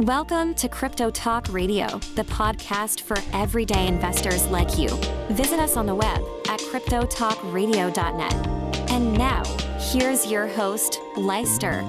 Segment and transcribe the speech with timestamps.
[0.00, 1.86] Welcome to Crypto Talk Radio,
[2.16, 4.88] the podcast for everyday investors like you.
[5.28, 8.90] Visit us on the web at cryptotalkradio.net.
[8.90, 9.44] And now,
[9.78, 11.84] here's your host, Leister.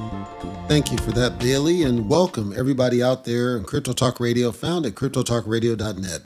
[0.68, 4.86] Thank you for that, Bailey, and welcome everybody out there in Crypto Talk Radio, found
[4.86, 6.26] at cryptotalkradio.net.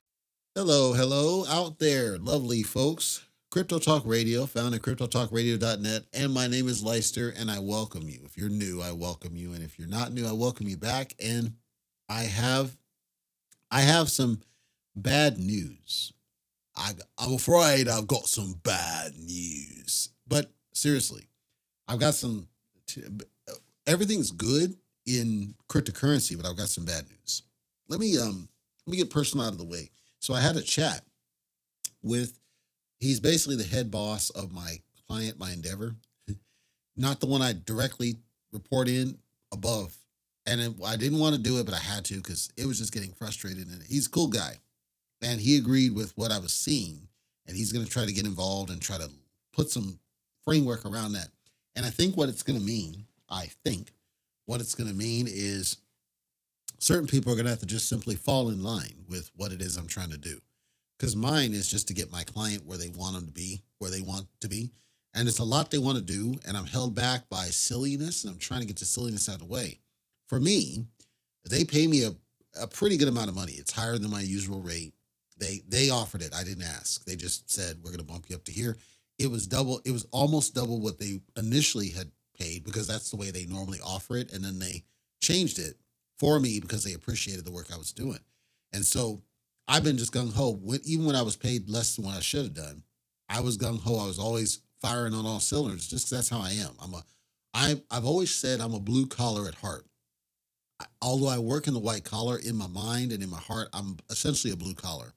[0.54, 3.24] Hello, hello out there, lovely folks.
[3.50, 6.02] Crypto Talk Radio, found at cryptotalkradio.net.
[6.12, 8.20] And my name is Leister, and I welcome you.
[8.26, 9.54] If you're new, I welcome you.
[9.54, 11.14] And if you're not new, I welcome you back.
[11.18, 11.54] And
[12.10, 12.76] I have
[13.70, 14.40] I have some
[14.96, 16.12] bad news.
[16.76, 20.08] I, I'm afraid I've got some bad news.
[20.26, 21.28] But seriously,
[21.86, 22.48] I've got some
[23.86, 24.74] everything's good
[25.06, 27.44] in cryptocurrency, but I've got some bad news.
[27.88, 28.48] Let me um
[28.86, 29.90] let me get personal out of the way.
[30.18, 31.04] So I had a chat
[32.02, 32.40] with
[32.98, 35.94] he's basically the head boss of my client, my endeavor.
[36.96, 38.16] Not the one I directly
[38.52, 39.16] report in
[39.52, 39.96] above
[40.46, 42.78] and it, I didn't want to do it, but I had to because it was
[42.78, 43.68] just getting frustrated.
[43.68, 44.54] And he's a cool guy,
[45.22, 47.08] and he agreed with what I was seeing,
[47.46, 49.10] and he's going to try to get involved and try to
[49.52, 49.98] put some
[50.44, 51.28] framework around that.
[51.76, 53.92] And I think what it's going to mean, I think
[54.46, 55.76] what it's going to mean is
[56.78, 59.60] certain people are going to have to just simply fall in line with what it
[59.60, 60.40] is I'm trying to do.
[60.98, 63.90] Because mine is just to get my client where they want them to be, where
[63.90, 64.70] they want to be.
[65.14, 66.34] And it's a lot they want to do.
[66.46, 68.24] And I'm held back by silliness.
[68.24, 69.78] And I'm trying to get the silliness out of the way
[70.30, 70.86] for me,
[71.44, 72.12] they pay me a,
[72.62, 73.54] a pretty good amount of money.
[73.54, 74.94] It's higher than my usual rate.
[75.36, 76.32] They they offered it.
[76.32, 77.04] I didn't ask.
[77.04, 78.76] They just said we're to bump you up to here.
[79.18, 79.80] It was double.
[79.84, 83.80] It was almost double what they initially had paid because that's the way they normally
[83.84, 84.32] offer it.
[84.32, 84.84] And then they
[85.20, 85.74] changed it
[86.20, 88.20] for me because they appreciated the work I was doing.
[88.72, 89.22] And so
[89.66, 90.60] I've been just gung ho.
[90.84, 92.84] Even when I was paid less than what I should have done,
[93.28, 93.98] I was gung ho.
[93.98, 96.76] I was always firing on all cylinders just that's how I am.
[96.80, 97.02] I'm a
[97.52, 99.86] I I've always said I'm a blue collar at heart
[101.02, 103.96] although I work in the white collar, in my mind and in my heart, I'm
[104.10, 105.12] essentially a blue collar.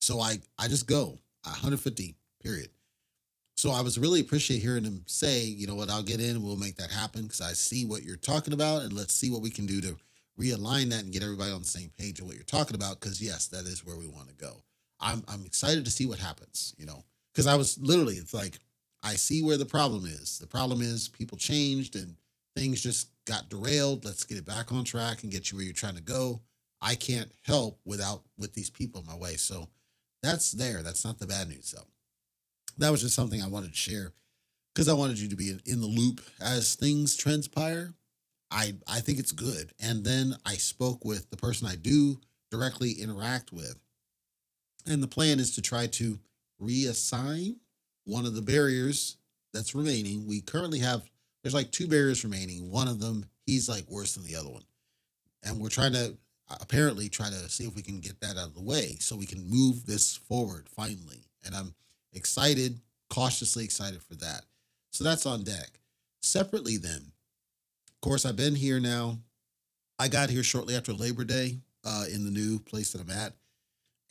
[0.00, 2.68] So I I just go 150 period.
[3.56, 6.56] So I was really appreciate hearing him say, you know what, I'll get in we'll
[6.56, 9.50] make that happen because I see what you're talking about and let's see what we
[9.50, 9.96] can do to
[10.40, 13.00] realign that and get everybody on the same page of what you're talking about.
[13.00, 14.62] Because yes, that is where we want to go.
[15.00, 16.74] I'm I'm excited to see what happens.
[16.78, 18.58] You know, because I was literally it's like
[19.02, 20.38] I see where the problem is.
[20.38, 22.16] The problem is people changed and
[22.56, 24.04] things just got derailed.
[24.04, 26.40] Let's get it back on track and get you where you're trying to go.
[26.80, 29.36] I can't help without with these people in my way.
[29.36, 29.68] So
[30.22, 30.82] that's there.
[30.82, 31.86] That's not the bad news though.
[32.78, 34.12] That was just something I wanted to share
[34.74, 37.94] because I wanted you to be in the loop as things transpire.
[38.50, 39.72] I I think it's good.
[39.80, 42.18] And then I spoke with the person I do
[42.50, 43.78] directly interact with.
[44.86, 46.18] And the plan is to try to
[46.60, 47.56] reassign
[48.04, 49.16] one of the barriers
[49.54, 50.26] that's remaining.
[50.26, 51.02] We currently have
[51.42, 52.70] there's like two barriers remaining.
[52.70, 54.64] One of them, he's like worse than the other one.
[55.42, 56.16] And we're trying to
[56.60, 59.26] apparently try to see if we can get that out of the way so we
[59.26, 61.24] can move this forward finally.
[61.44, 61.74] And I'm
[62.12, 64.42] excited, cautiously excited for that.
[64.90, 65.68] So that's on deck.
[66.20, 67.12] Separately, then,
[67.88, 69.18] of course, I've been here now.
[69.98, 73.32] I got here shortly after Labor Day uh, in the new place that I'm at.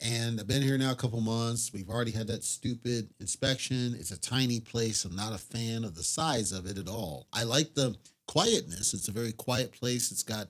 [0.01, 1.72] And I've been here now a couple months.
[1.72, 3.95] We've already had that stupid inspection.
[4.00, 5.06] It's a tiny place.
[5.06, 7.28] I'm not a fan of the size of it at all.
[7.31, 7.95] I like the
[8.28, 8.95] quietness.
[8.95, 10.11] It's a very quiet place.
[10.11, 10.47] It's got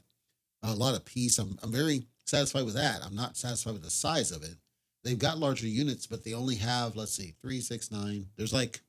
[0.63, 1.37] a lot of peace.
[1.37, 3.01] I'm, I'm very satisfied with that.
[3.03, 4.55] I'm not satisfied with the size of it.
[5.03, 8.27] They've got larger units, but they only have, let's see, three, six, nine.
[8.37, 8.79] There's like,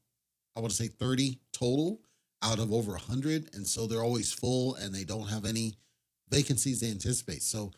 [0.54, 2.00] I want to say 30 total
[2.40, 3.50] out of over 100.
[3.54, 5.74] And so they're always full and they don't have any
[6.28, 7.42] vacancies they anticipate.
[7.42, 7.72] So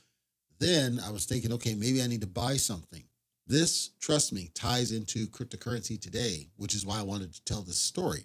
[0.58, 3.04] then I was thinking, okay, maybe I need to buy something.
[3.46, 7.78] This, trust me, ties into cryptocurrency today, which is why I wanted to tell this
[7.78, 8.24] story.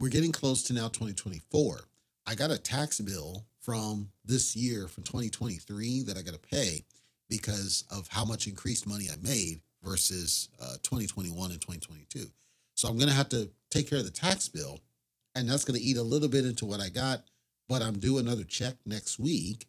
[0.00, 1.80] We're getting close to now 2024.
[2.26, 6.84] I got a tax bill from this year, from 2023, that I got to pay
[7.28, 12.26] because of how much increased money I made versus uh, 2021 and 2022.
[12.74, 14.80] So I'm going to have to take care of the tax bill,
[15.34, 17.22] and that's going to eat a little bit into what I got.
[17.68, 19.66] But I'm due another check next week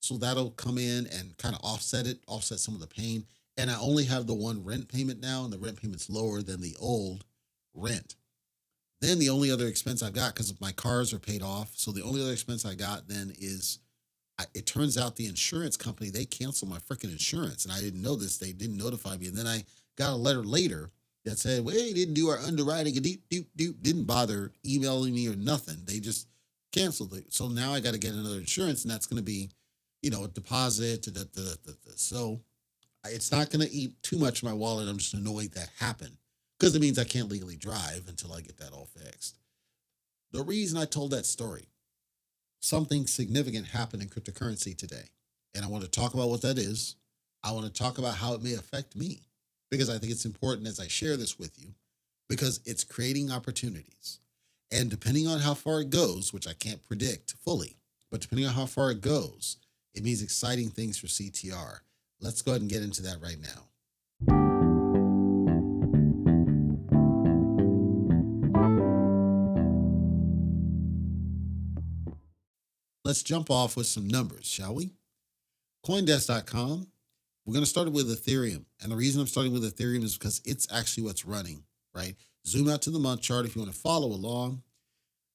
[0.00, 3.24] so that'll come in and kind of offset it, offset some of the pain.
[3.56, 6.60] And I only have the one rent payment now, and the rent payment's lower than
[6.60, 7.24] the old
[7.74, 8.16] rent.
[9.00, 11.72] Then the only other expense I've got, because my cars are paid off.
[11.74, 13.78] So the only other expense I got then is
[14.38, 17.64] I, it turns out the insurance company, they canceled my freaking insurance.
[17.64, 18.38] And I didn't know this.
[18.38, 19.28] They didn't notify me.
[19.28, 19.64] And then I
[19.96, 20.90] got a letter later
[21.24, 25.28] that said, well, they didn't do our underwriting deep, deep, deep, didn't bother emailing me
[25.28, 25.76] or nothing.
[25.84, 26.28] They just
[26.72, 27.32] canceled it.
[27.32, 29.50] So now I got to get another insurance, and that's going to be
[30.02, 31.02] you know, deposit.
[31.02, 32.40] Da, da, da, so
[33.04, 34.88] it's not going to eat too much of my wallet.
[34.88, 36.16] I'm just annoyed that happened
[36.58, 39.38] because it means I can't legally drive until I get that all fixed.
[40.32, 41.66] The reason I told that story
[42.60, 45.08] something significant happened in cryptocurrency today.
[45.54, 46.96] And I want to talk about what that is.
[47.42, 49.22] I want to talk about how it may affect me
[49.70, 51.74] because I think it's important as I share this with you
[52.28, 54.20] because it's creating opportunities.
[54.70, 57.76] And depending on how far it goes, which I can't predict fully,
[58.10, 59.56] but depending on how far it goes,
[59.94, 61.80] it means exciting things for CTR.
[62.20, 63.70] Let's go ahead and get into that right now.
[73.04, 74.92] Let's jump off with some numbers, shall we?
[75.84, 76.86] Coindesk.com.
[77.44, 78.66] We're going to start with Ethereum.
[78.80, 82.14] And the reason I'm starting with Ethereum is because it's actually what's running, right?
[82.46, 84.62] Zoom out to the month chart if you want to follow along.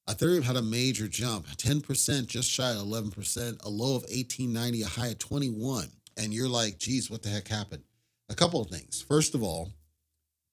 [0.10, 4.88] Ethereum had a major jump, 10%, just shy of 11%, a low of 1890, a
[4.88, 5.88] high of 21.
[6.18, 7.84] And you're like, geez, what the heck happened?
[8.30, 9.02] A couple of things.
[9.02, 9.72] First of all,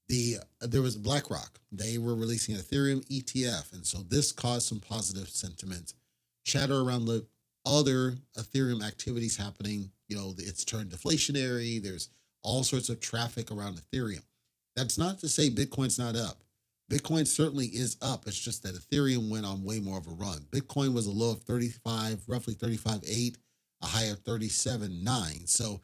[0.08, 1.60] the there was BlackRock.
[1.70, 3.72] They were releasing Ethereum ETF.
[3.72, 5.94] And so this caused some positive sentiment.
[6.44, 7.26] Chatter around the
[7.64, 9.90] other Ethereum activities happening.
[10.08, 11.82] You know, it's turned deflationary.
[11.82, 12.08] There's
[12.42, 14.24] all sorts of traffic around Ethereum.
[14.76, 16.41] That's not to say Bitcoin's not up.
[16.92, 18.26] Bitcoin certainly is up.
[18.26, 20.40] It's just that Ethereum went on way more of a run.
[20.50, 23.34] Bitcoin was a low of 35, roughly 35.8,
[23.80, 25.48] a high of 37.9.
[25.48, 25.80] So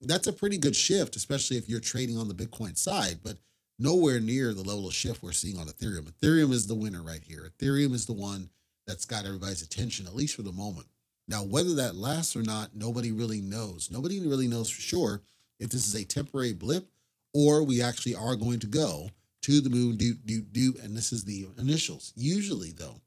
[0.00, 3.38] that's a pretty good shift, especially if you're trading on the Bitcoin side, but
[3.80, 6.08] nowhere near the level of shift we're seeing on Ethereum.
[6.08, 7.50] Ethereum is the winner right here.
[7.58, 8.48] Ethereum is the one
[8.86, 10.86] that's got everybody's attention, at least for the moment.
[11.26, 13.90] Now, whether that lasts or not, nobody really knows.
[13.90, 15.22] Nobody really knows for sure
[15.58, 16.86] if this is a temporary blip
[17.32, 19.10] or we actually are going to go
[19.44, 22.12] to the moon, do, do, do, and this is the initials.
[22.16, 23.00] Usually, though,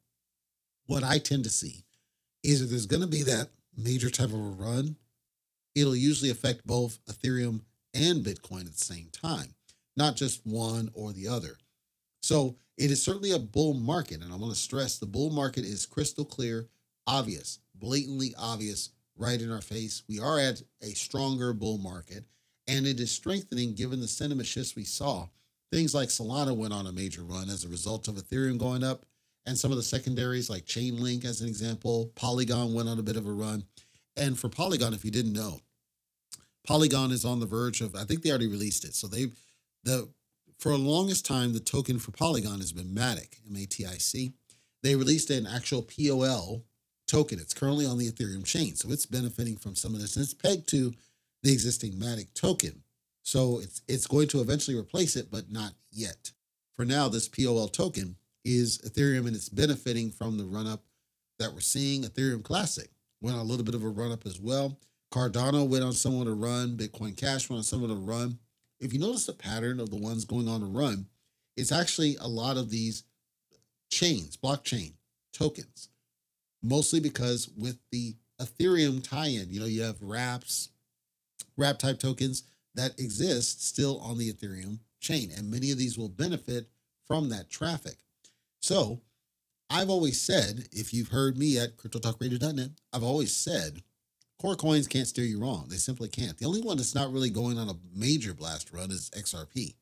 [0.86, 1.84] what I tend to see
[2.44, 4.96] is if there's going to be that major type of a run,
[5.76, 7.62] it'll usually affect both Ethereum
[7.94, 9.56] and Bitcoin at the same time,
[9.96, 11.58] not just one or the other.
[12.22, 14.22] So it is certainly a bull market.
[14.22, 16.68] And I want to stress the bull market is crystal clear,
[17.08, 20.04] obvious, blatantly obvious, right in our face.
[20.08, 22.26] We are at a stronger bull market
[22.68, 25.28] and it is strengthening given the sentiment shifts we saw.
[25.72, 29.06] Things like Solana went on a major run as a result of Ethereum going up,
[29.46, 33.16] and some of the secondaries like Chainlink, as an example, Polygon went on a bit
[33.16, 33.64] of a run.
[34.16, 35.60] And for Polygon, if you didn't know,
[36.66, 38.94] Polygon is on the verge of, I think they already released it.
[38.94, 39.28] So they,
[39.84, 40.10] the
[40.60, 44.34] for the longest time, the token for Polygon has been Matic, M-A-T-I-C.
[44.84, 46.64] They released an actual POL
[47.08, 47.40] token.
[47.40, 48.76] It's currently on the Ethereum chain.
[48.76, 50.16] So it's benefiting from some of this.
[50.16, 50.94] And it's pegged to
[51.44, 52.84] the existing Matic token.
[53.28, 56.32] So it's it's going to eventually replace it, but not yet.
[56.78, 58.16] For now, this POL token
[58.46, 60.86] is Ethereum and it's benefiting from the run up
[61.38, 62.04] that we're seeing.
[62.04, 62.88] Ethereum Classic
[63.20, 64.80] went on a little bit of a run up as well.
[65.14, 66.78] Cardano went on somewhat a run.
[66.78, 68.40] Bitcoin Cash went on somewhat a run.
[68.80, 71.08] If you notice the pattern of the ones going on a run,
[71.58, 73.04] it's actually a lot of these
[73.92, 74.94] chains, blockchain
[75.34, 75.90] tokens,
[76.64, 80.70] mostly because with the Ethereum tie in, you know, you have wraps,
[81.58, 82.44] wrap type tokens
[82.78, 85.32] that exists still on the Ethereum chain.
[85.36, 86.70] And many of these will benefit
[87.06, 87.98] from that traffic.
[88.62, 89.02] So
[89.70, 93.82] I've always said, if you've heard me at cryptotalkradio.net, I've always said
[94.40, 95.68] core coins can't steer you wrong.
[95.70, 96.38] They simply can't.
[96.38, 99.76] The only one that's not really going on a major blast run is XRP.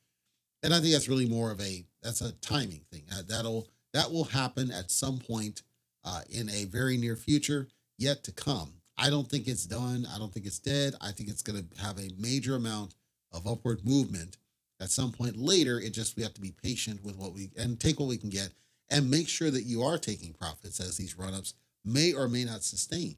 [0.63, 3.03] And I think that's really more of a that's a timing thing.
[3.11, 5.61] Uh, that'll that will happen at some point
[6.03, 7.67] uh, in a very near future
[7.97, 8.73] yet to come.
[8.97, 10.07] I don't think it's done.
[10.13, 10.95] I don't think it's dead.
[11.01, 12.95] I think it's going to have a major amount
[13.31, 14.37] of upward movement
[14.79, 15.79] at some point later.
[15.79, 18.29] It just we have to be patient with what we and take what we can
[18.29, 18.49] get
[18.89, 22.63] and make sure that you are taking profits as these run-ups may or may not
[22.63, 23.17] sustain.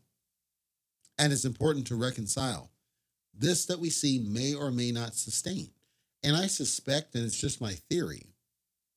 [1.19, 2.71] And it's important to reconcile
[3.33, 5.69] this that we see may or may not sustain.
[6.23, 8.33] And I suspect, and it's just my theory,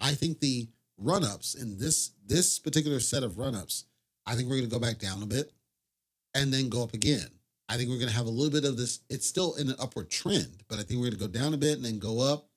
[0.00, 3.85] I think the run-ups in this this particular set of run-ups,
[4.26, 5.52] I think we're going to go back down a bit
[6.34, 7.28] and then go up again.
[7.68, 9.00] I think we're going to have a little bit of this.
[9.08, 11.58] It's still in an upward trend, but I think we're going to go down a
[11.58, 12.49] bit and then go up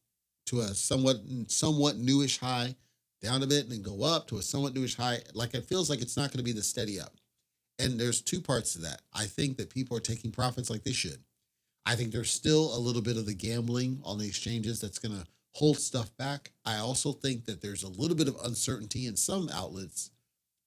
[0.47, 2.75] to a somewhat somewhat newish high,
[3.21, 5.19] down a bit and then go up to a somewhat newish high.
[5.33, 7.13] Like it feels like it's not going to be the steady up.
[7.79, 9.01] And there's two parts to that.
[9.13, 11.23] I think that people are taking profits like they should.
[11.85, 15.15] I think there's still a little bit of the gambling on the exchanges that's going
[15.19, 16.51] to hold stuff back.
[16.65, 20.11] I also think that there's a little bit of uncertainty in some outlets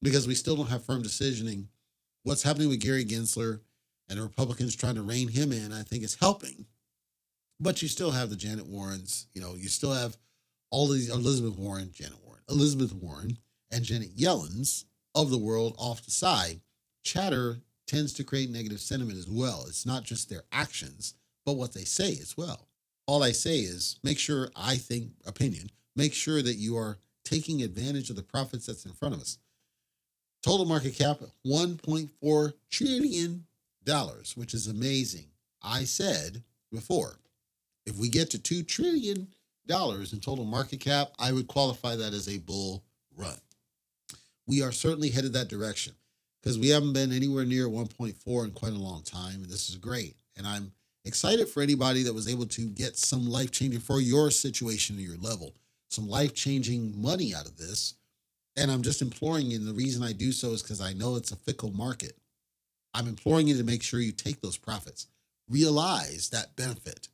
[0.03, 1.67] because we still don't have firm decisioning
[2.27, 3.61] what's happening with Gary Gensler
[4.09, 6.67] and the Republicans trying to rein him in, I think is helping.
[7.61, 10.17] But you still have the Janet Warrens, you know, you still have
[10.73, 13.39] all these Elizabeth Warren, Janet Warren, Elizabeth Warren,
[13.71, 16.61] and Janet Yellen's of the world off the side.
[17.05, 19.65] Chatter tends to create negative sentiment as well.
[19.69, 21.15] It's not just their actions,
[21.45, 22.67] but what they say as well.
[23.07, 27.63] All I say is make sure, I think, opinion, make sure that you are taking
[27.63, 29.39] advantage of the profits that's in front of us
[30.47, 33.45] Total market cap 1.4 trillion
[33.83, 35.27] dollars, which is amazing.
[35.61, 37.19] I said before,
[37.85, 39.27] if we get to 2 trillion
[39.67, 42.85] dollars in total market cap, I would qualify that as a bull
[43.17, 43.41] run.
[44.47, 45.95] We are certainly headed that direction
[46.41, 49.43] because we haven't been anywhere near 1.4 in quite a long time.
[49.43, 50.15] And this is great.
[50.37, 50.71] And I'm
[51.05, 55.01] excited for anybody that was able to get some life changing for your situation or
[55.01, 55.57] your level,
[55.89, 57.95] some life changing money out of this.
[58.57, 59.59] And I'm just imploring you.
[59.59, 62.17] And the reason I do so is because I know it's a fickle market.
[62.95, 65.09] I'm imploring you to make sure you take those profits,
[65.49, 67.09] realize that benefit.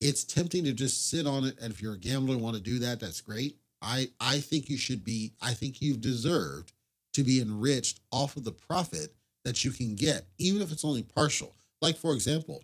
[0.00, 1.58] It's tempting to just sit on it.
[1.60, 3.56] And if you're a gambler and want to do that, that's great.
[3.82, 6.72] I, I think you should be, I think you've deserved
[7.14, 9.14] to be enriched off of the profit
[9.44, 11.54] that you can get, even if it's only partial.
[11.80, 12.62] Like, for example,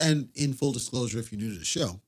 [0.00, 2.00] and in full disclosure, if you're new to the show,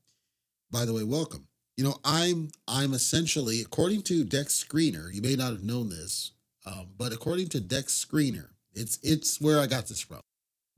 [0.71, 1.47] by the way, welcome.
[1.77, 6.33] You know, I'm I'm essentially, according to Dex Screener, you may not have known this,
[6.65, 10.21] um, but according to Dex Screener, it's it's where I got this from.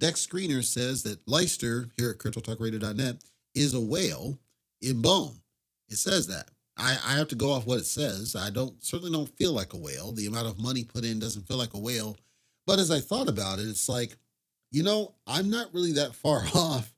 [0.00, 3.16] Dex Screener says that Leister here at CryptoTalkRadio.net
[3.54, 4.38] is a whale
[4.80, 5.40] in bone.
[5.88, 6.50] It says that.
[6.76, 8.36] I, I have to go off what it says.
[8.36, 10.12] I don't certainly don't feel like a whale.
[10.12, 12.16] The amount of money put in doesn't feel like a whale.
[12.66, 14.16] But as I thought about it, it's like,
[14.70, 16.92] you know, I'm not really that far off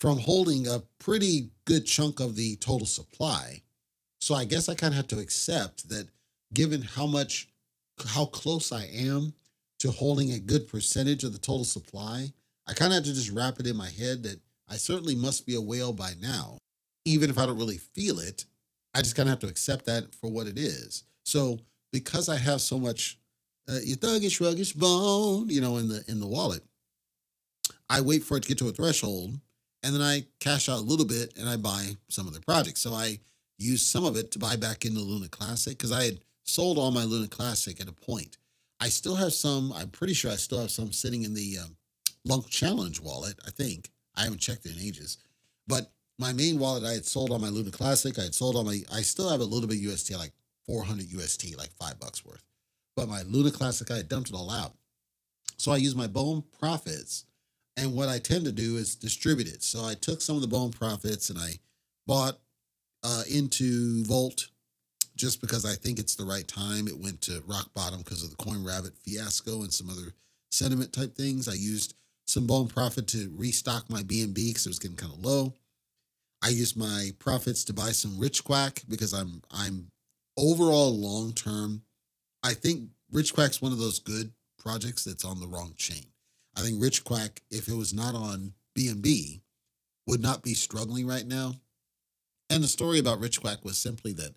[0.00, 3.60] from holding a pretty good chunk of the total supply.
[4.20, 6.08] So I guess I kind of have to accept that
[6.54, 7.48] given how much,
[8.08, 9.34] how close I am
[9.80, 12.32] to holding a good percentage of the total supply,
[12.66, 15.46] I kind of have to just wrap it in my head that I certainly must
[15.46, 16.58] be a whale by now,
[17.04, 18.46] even if I don't really feel it.
[18.94, 21.04] I just kind of have to accept that for what it is.
[21.24, 21.58] So
[21.92, 23.18] because I have so much
[23.68, 26.62] uh, your thuggish, ruggish bone, you know, in the in the wallet,
[27.90, 29.38] I wait for it to get to a threshold,
[29.86, 32.80] and then I cash out a little bit and I buy some of the projects.
[32.80, 33.20] So I
[33.56, 36.90] use some of it to buy back into Luna Classic because I had sold all
[36.90, 38.36] my Luna Classic at a point.
[38.80, 39.72] I still have some.
[39.72, 41.76] I'm pretty sure I still have some sitting in the um,
[42.24, 43.38] Lunk Challenge wallet.
[43.46, 45.18] I think I haven't checked in ages,
[45.68, 48.18] but my main wallet I had sold on my Luna Classic.
[48.18, 50.32] I had sold on my, I still have a little bit UST, like
[50.66, 52.44] 400 UST, like five bucks worth.
[52.96, 54.72] But my Luna Classic, I had dumped it all out.
[55.58, 57.24] So I use my Bone profits.
[57.76, 59.62] And what I tend to do is distribute it.
[59.62, 61.58] So I took some of the Bone profits and I
[62.06, 62.38] bought
[63.04, 64.48] uh, into Volt
[65.16, 66.88] just because I think it's the right time.
[66.88, 70.14] It went to rock bottom because of the Coin Rabbit fiasco and some other
[70.50, 71.48] sentiment type things.
[71.48, 71.94] I used
[72.26, 75.54] some Bone profit to restock my BNB because it was getting kind of low.
[76.42, 79.90] I used my profits to buy some Rich Quack because I'm I'm
[80.36, 81.82] overall long term.
[82.42, 86.04] I think Rich Quack's one of those good projects that's on the wrong chain.
[86.56, 89.40] I think Rich Quack, if it was not on BNB,
[90.06, 91.54] would not be struggling right now.
[92.48, 94.34] And the story about Rich Quack was simply that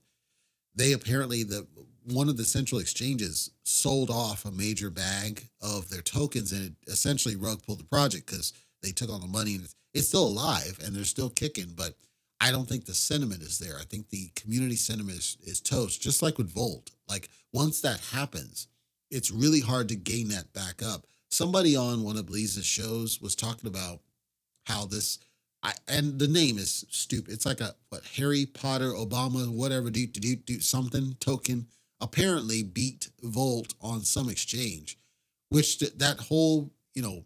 [0.76, 1.68] they apparently the
[2.06, 6.92] one of the central exchanges sold off a major bag of their tokens and it
[6.92, 10.80] essentially rug pulled the project because they took all the money and it's still alive
[10.84, 11.96] and they're still kicking, but
[12.42, 13.78] I don't think the sentiment is there.
[13.78, 16.90] I think the community sentiment is, is toast, just like with Volt.
[17.08, 18.68] Like once that happens,
[19.12, 21.06] it's really hard to gain that back up.
[21.30, 24.00] Somebody on one of Bleez's shows was talking about
[24.66, 25.20] how this,
[25.62, 27.34] I, and the name is stupid.
[27.34, 31.68] It's like a what Harry Potter, Obama, whatever, do do do something token.
[32.02, 34.98] Apparently beat Volt on some exchange,
[35.50, 37.26] which that whole you know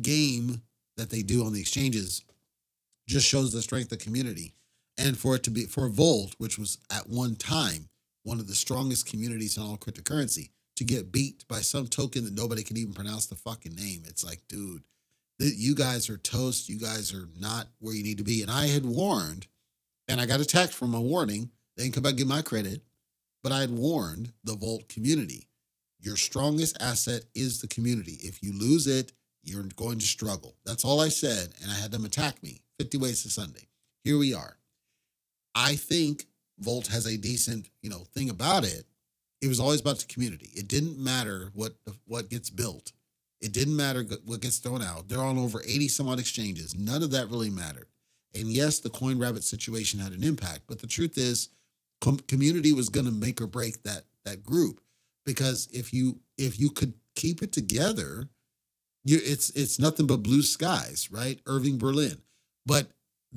[0.00, 0.62] game
[0.96, 2.22] that they do on the exchanges
[3.06, 4.54] just shows the strength of community.
[4.98, 7.88] And for it to be for Volt, which was at one time
[8.22, 12.34] one of the strongest communities in all cryptocurrency, to get beat by some token that
[12.34, 14.02] nobody can even pronounce the fucking name.
[14.06, 14.82] It's like, dude,
[15.38, 16.68] you guys are toast.
[16.68, 18.42] You guys are not where you need to be.
[18.42, 19.46] And I had warned,
[20.08, 21.50] and I got attacked from a warning.
[21.76, 22.82] They can come back and give my credit,
[23.42, 25.48] but I had warned the Volt community.
[26.00, 28.18] Your strongest asset is the community.
[28.20, 30.56] If you lose it, you're going to struggle.
[30.64, 31.54] That's all I said.
[31.62, 33.68] And I had them attack me 50 ways to Sunday.
[34.04, 34.56] Here we are.
[35.54, 36.26] I think
[36.58, 38.86] Volt has a decent, you know, thing about it.
[39.40, 40.50] It was always about the community.
[40.54, 41.74] It didn't matter what
[42.06, 42.92] what gets built.
[43.40, 45.08] It didn't matter what gets thrown out.
[45.08, 46.74] They're on over 80 some odd exchanges.
[46.74, 47.88] None of that really mattered.
[48.34, 51.50] And yes, the Coin Rabbit situation had an impact, but the truth is,
[52.00, 54.80] com- community was going to make or break that that group
[55.24, 58.28] because if you if you could keep it together
[59.06, 61.40] you it's it's nothing but blue skies, right?
[61.46, 62.18] Irving Berlin.
[62.66, 62.88] But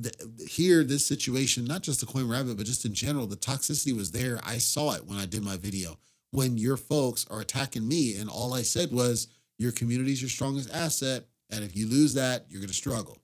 [0.02, 3.96] the, here, this situation, not just the Coin Rabbit, but just in general, the toxicity
[3.96, 4.40] was there.
[4.44, 5.98] I saw it when I did my video.
[6.32, 9.28] When your folks are attacking me, and all I said was,
[9.58, 11.26] your community is your strongest asset.
[11.50, 13.18] And if you lose that, you're going to struggle.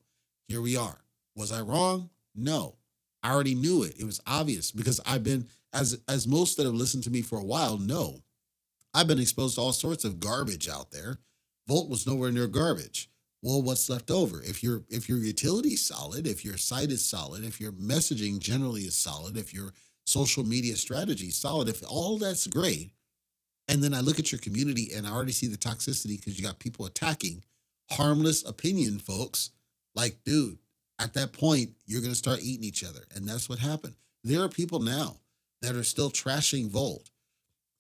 [0.48, 1.00] Here we are.
[1.36, 2.10] Was I wrong?
[2.36, 2.76] No.
[3.24, 3.96] I already knew it.
[4.00, 7.40] It was obvious because I've been, as as most that have listened to me for
[7.40, 8.22] a while know,
[8.94, 11.18] I've been exposed to all sorts of garbage out there.
[11.68, 13.10] Volt was nowhere near garbage.
[13.42, 14.42] Well, what's left over?
[14.42, 18.82] If your if your utility solid, if your site is solid, if your messaging generally
[18.82, 19.72] is solid, if your
[20.06, 22.92] social media strategy is solid, if all that's great,
[23.68, 26.46] and then I look at your community and I already see the toxicity because you
[26.46, 27.44] got people attacking
[27.92, 29.52] harmless opinion folks.
[29.96, 30.58] Like, dude,
[31.00, 33.02] at that point, you're going to start eating each other.
[33.16, 33.96] And that's what happened.
[34.24, 35.18] There are people now
[35.62, 37.10] that are still trashing Volt,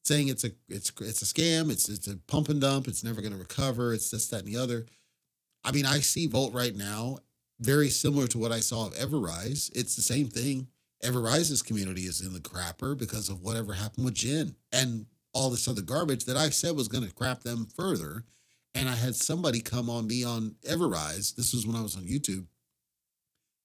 [0.03, 3.21] saying it's a it's it's a scam, it's it's a pump and dump, it's never
[3.21, 4.85] going to recover, it's this, that, and the other.
[5.65, 7.17] I mean, I see Volt right now
[7.59, 9.71] very similar to what I saw of Everrise.
[9.73, 10.67] It's the same thing.
[11.03, 15.67] Everrise's community is in the crapper because of whatever happened with Jen and all this
[15.67, 18.23] other garbage that I said was going to crap them further.
[18.73, 21.35] And I had somebody come on me on Everrise.
[21.35, 22.45] This was when I was on YouTube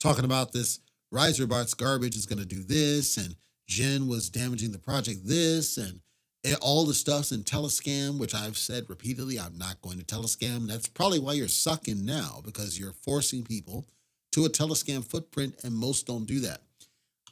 [0.00, 0.80] talking about this
[1.12, 6.00] RiserBots garbage is going to do this, and Jen was damaging the project this, and
[6.44, 10.66] Eh, all the stuff's in Telescam, which I've said repeatedly, I'm not going to Telescam.
[10.66, 13.86] That's probably why you're sucking now because you're forcing people
[14.32, 16.62] to a Telescam footprint, and most don't do that.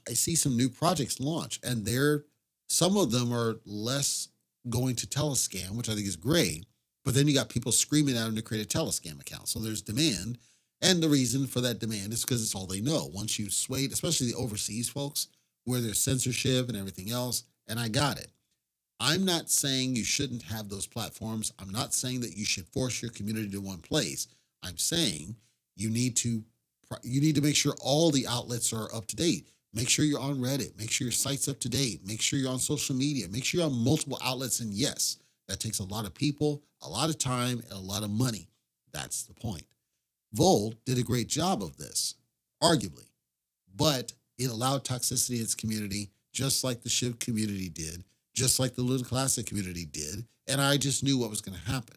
[0.08, 2.24] I see some new projects launch, and they're
[2.68, 4.28] some of them are less
[4.68, 6.66] going to Telescam, which I think is great.
[7.04, 9.48] But then you got people screaming at them to create a Telescam account.
[9.48, 10.38] So there's demand.
[10.82, 13.10] And the reason for that demand is because it's all they know.
[13.12, 15.28] Once you sway, especially the overseas folks,
[15.64, 18.30] where there's censorship and everything else, and I got it.
[19.00, 21.52] I'm not saying you shouldn't have those platforms.
[21.58, 24.26] I'm not saying that you should force your community to one place.
[24.62, 25.36] I'm saying
[25.76, 26.42] you need to
[27.02, 29.48] you need to make sure all the outlets are up to date.
[29.74, 30.76] Make sure you're on Reddit.
[30.78, 32.00] Make sure your site's up to date.
[32.04, 33.28] Make sure you're on social media.
[33.28, 34.60] Make sure you're on multiple outlets.
[34.60, 38.02] And yes, that takes a lot of people, a lot of time, and a lot
[38.02, 38.48] of money.
[38.92, 39.66] That's the point.
[40.32, 42.14] Volt did a great job of this,
[42.62, 43.08] arguably,
[43.76, 48.04] but it allowed toxicity in its community, just like the SHIB community did,
[48.38, 50.24] just like the Little Classic community did.
[50.46, 51.96] And I just knew what was going to happen.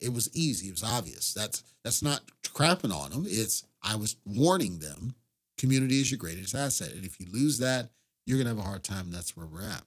[0.00, 0.68] It was easy.
[0.68, 1.34] It was obvious.
[1.34, 3.24] That's that's not crapping on them.
[3.26, 5.14] It's I was warning them.
[5.58, 7.90] Community is your greatest asset, and if you lose that,
[8.24, 9.10] you're gonna have a hard time.
[9.10, 9.82] That's where we're at.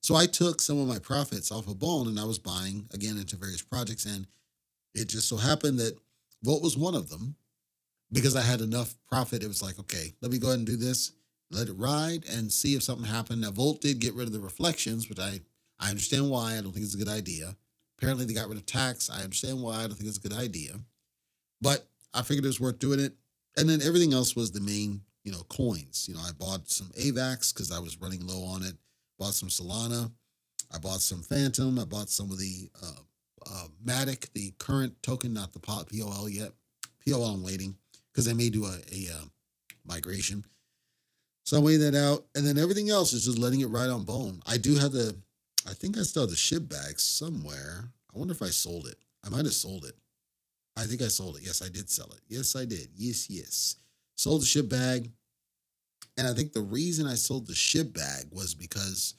[0.00, 3.16] So I took some of my profits off of Bone, and I was buying again
[3.18, 4.28] into various projects, and
[4.94, 5.98] it just so happened that
[6.44, 7.34] Volt was one of them
[8.12, 9.42] because I had enough profit.
[9.42, 11.10] It was like, okay, let me go ahead and do this,
[11.54, 13.40] let it ride, and see if something happened.
[13.40, 15.40] Now, Volt did get rid of the reflections, which I
[15.78, 16.56] I understand why.
[16.56, 17.56] I don't think it's a good idea.
[17.98, 19.10] Apparently, they got rid of tax.
[19.10, 19.76] I understand why.
[19.76, 20.74] I don't think it's a good idea.
[21.60, 23.14] But I figured it was worth doing it.
[23.56, 26.06] And then everything else was the main, you know, coins.
[26.08, 28.74] You know, I bought some AVAX because I was running low on it.
[29.18, 30.10] Bought some Solana.
[30.72, 31.78] I bought some Fantom.
[31.78, 33.00] I bought some of the uh,
[33.46, 36.52] uh, Matic, the current token, not the POL yet.
[37.06, 37.76] POL I'm waiting
[38.12, 39.24] because they may do a, a uh,
[39.86, 40.44] migration.
[41.44, 44.04] So I weigh that out, and then everything else is just letting it ride on
[44.04, 44.40] bone.
[44.46, 45.16] I do have the,
[45.68, 47.90] I think I still have the SHIB bag somewhere.
[48.14, 48.96] I wonder if I sold it.
[49.24, 49.94] I might have sold it.
[50.76, 51.42] I think I sold it.
[51.44, 52.20] Yes, I did sell it.
[52.28, 52.88] Yes, I did.
[52.96, 53.76] Yes, yes.
[54.16, 55.10] Sold the SHIB bag.
[56.16, 59.14] And I think the reason I sold the SHIB bag was because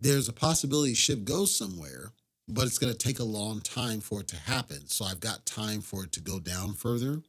[0.00, 2.12] there's a possibility SHIB goes somewhere
[2.48, 4.86] but it's going to take a long time for it to happen.
[4.86, 7.22] So I've got time for it to go down further.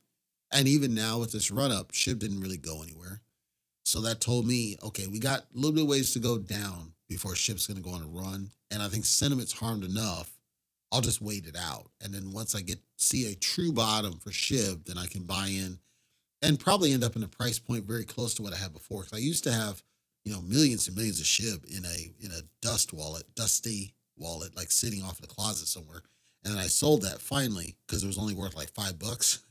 [0.52, 3.22] And even now with this run up, SHIB didn't really go anywhere.
[3.88, 6.92] So that told me, okay, we got a little bit of ways to go down
[7.08, 8.50] before SHIB's going to go on a run.
[8.70, 10.30] And I think sentiment's harmed enough.
[10.92, 11.90] I'll just wait it out.
[12.02, 15.48] And then once I get see a true bottom for SHIB, then I can buy
[15.48, 15.80] in
[16.42, 19.04] and probably end up in a price point very close to what I had before.
[19.04, 19.82] Because I used to have,
[20.26, 24.54] you know, millions and millions of SHIB in a in a dust wallet, dusty wallet,
[24.54, 26.02] like sitting off in the closet somewhere.
[26.44, 29.40] And then I sold that finally because it was only worth like five bucks.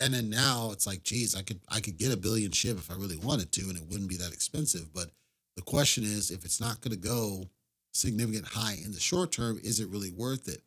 [0.00, 2.90] And then now it's like, geez, I could I could get a billion SHIB if
[2.90, 4.92] I really wanted to, and it wouldn't be that expensive.
[4.92, 5.10] But
[5.56, 7.48] the question is, if it's not going to go
[7.92, 10.62] significant high in the short term, is it really worth it?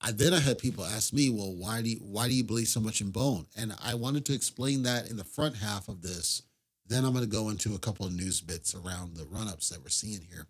[0.00, 2.66] I, then I had people ask me, well, why do you, why do you believe
[2.66, 3.46] so much in bone?
[3.56, 6.42] And I wanted to explain that in the front half of this.
[6.86, 9.68] Then I'm going to go into a couple of news bits around the run ups
[9.70, 10.48] that we're seeing here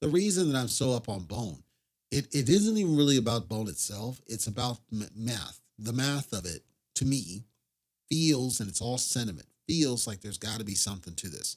[0.00, 1.62] the reason that I'm so up on Bone,
[2.10, 4.20] it, it isn't even really about Bone itself.
[4.26, 4.78] It's about
[5.14, 5.60] math.
[5.78, 6.62] The math of it,
[6.96, 7.44] to me,
[8.08, 11.56] feels, and it's all sentiment, feels like there's got to be something to this.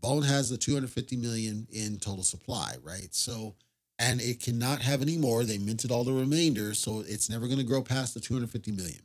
[0.00, 3.14] Bone has the 250 million in total supply, right?
[3.14, 3.54] So,
[3.98, 5.44] and it cannot have any more.
[5.44, 9.02] They minted all the remainder, so it's never going to grow past the 250 million.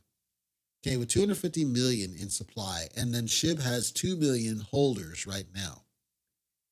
[0.84, 5.82] Okay, with 250 million in supply, and then SHIB has 2 million holders right now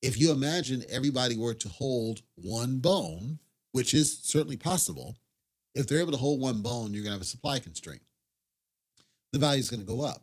[0.07, 3.39] if you imagine everybody were to hold one bone,
[3.73, 5.17] which is certainly possible,
[5.75, 8.03] if they're able to hold one bone, you're going to have a supply constraint.
[9.37, 10.23] The value is going to go up.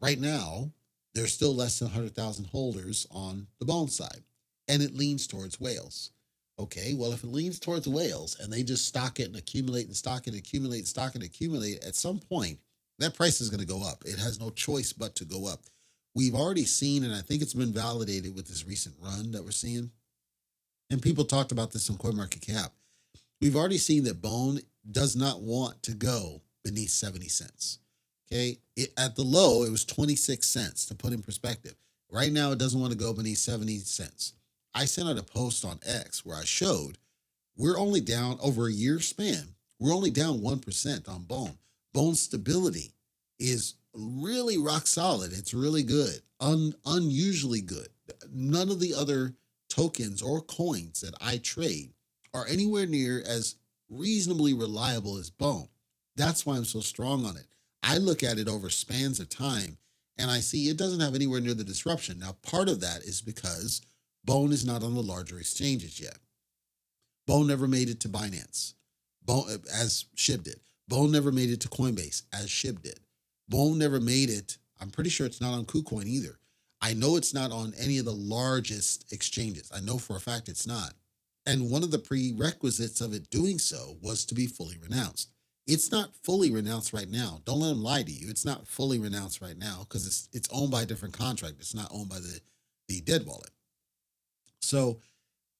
[0.00, 0.70] Right now,
[1.14, 4.22] there's still less than 100,000 holders on the Bone side,
[4.68, 6.12] and it leans towards whales.
[6.58, 9.94] Okay, well, if it leans towards whales and they just stock it and accumulate and
[9.94, 12.58] stock it, and accumulate, and stock and accumulate, at some point,
[13.00, 14.02] that price is going to go up.
[14.06, 15.60] It has no choice but to go up.
[16.14, 19.50] We've already seen, and I think it's been validated with this recent run that we're
[19.50, 19.90] seeing.
[20.88, 22.70] And people talked about this on CoinMarketCap.
[23.42, 27.80] We've already seen that Bone does not want to go beneath 70 cents.
[28.34, 28.58] Okay.
[28.74, 31.76] It, at the low, it was 26 cents to put in perspective.
[32.10, 34.32] Right now, it doesn't want to go beneath 70 cents.
[34.74, 36.98] I sent out a post on X where I showed
[37.56, 39.54] we're only down over a year span.
[39.78, 41.56] We're only down 1% on bone.
[41.92, 42.92] Bone stability
[43.38, 45.32] is really rock solid.
[45.32, 47.88] It's really good, un, unusually good.
[48.32, 49.34] None of the other
[49.68, 51.92] tokens or coins that I trade
[52.32, 53.54] are anywhere near as
[53.88, 55.68] reasonably reliable as Bone.
[56.16, 57.46] That's why I'm so strong on it.
[57.86, 59.76] I look at it over spans of time
[60.16, 62.18] and I see it doesn't have anywhere near the disruption.
[62.18, 63.82] Now, part of that is because
[64.24, 66.16] Bone is not on the larger exchanges yet.
[67.26, 68.72] Bone never made it to Binance,
[69.22, 69.44] Bone,
[69.74, 70.60] as Shib did.
[70.88, 73.00] Bone never made it to Coinbase, as Shib did.
[73.48, 74.56] Bone never made it.
[74.80, 76.38] I'm pretty sure it's not on KuCoin either.
[76.80, 79.70] I know it's not on any of the largest exchanges.
[79.74, 80.94] I know for a fact it's not.
[81.46, 85.33] And one of the prerequisites of it doing so was to be fully renounced.
[85.66, 87.40] It's not fully renounced right now.
[87.44, 88.28] Don't let them lie to you.
[88.28, 91.56] It's not fully renounced right now because it's it's owned by a different contract.
[91.58, 92.40] It's not owned by the
[92.88, 93.50] the dead wallet.
[94.60, 95.00] So,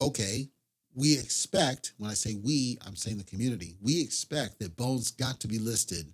[0.00, 0.48] okay,
[0.94, 5.40] we expect, when I say we, I'm saying the community, we expect that Bones got
[5.40, 6.12] to be listed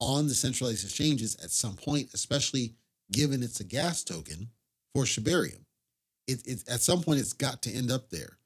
[0.00, 2.74] on the centralized exchanges at some point, especially
[3.12, 4.48] given it's a gas token
[4.94, 5.64] for Shibarium.
[6.26, 8.38] It, it, at some point, it's got to end up there.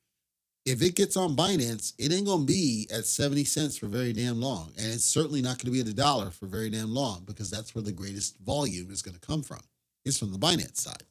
[0.65, 4.41] If it gets on Binance, it ain't to be at 70 cents for very damn
[4.41, 4.73] long.
[4.79, 7.75] And it's certainly not to be at a dollar for very damn long because that's
[7.75, 9.61] where the greatest volume is to come from.
[10.07, 11.03] It's from the Binance side.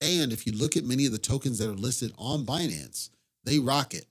[0.00, 3.10] And if you look at many of the tokens that are listed on Binance,
[3.44, 4.06] they rocket.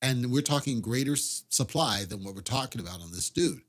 [0.00, 3.62] And we're talking greater supply than what we're talking about on this dude.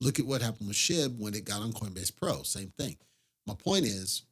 [0.00, 2.42] Look at what happened with SHIB when it got on Coinbase Pro.
[2.42, 2.96] Same thing.
[3.46, 4.22] My point is,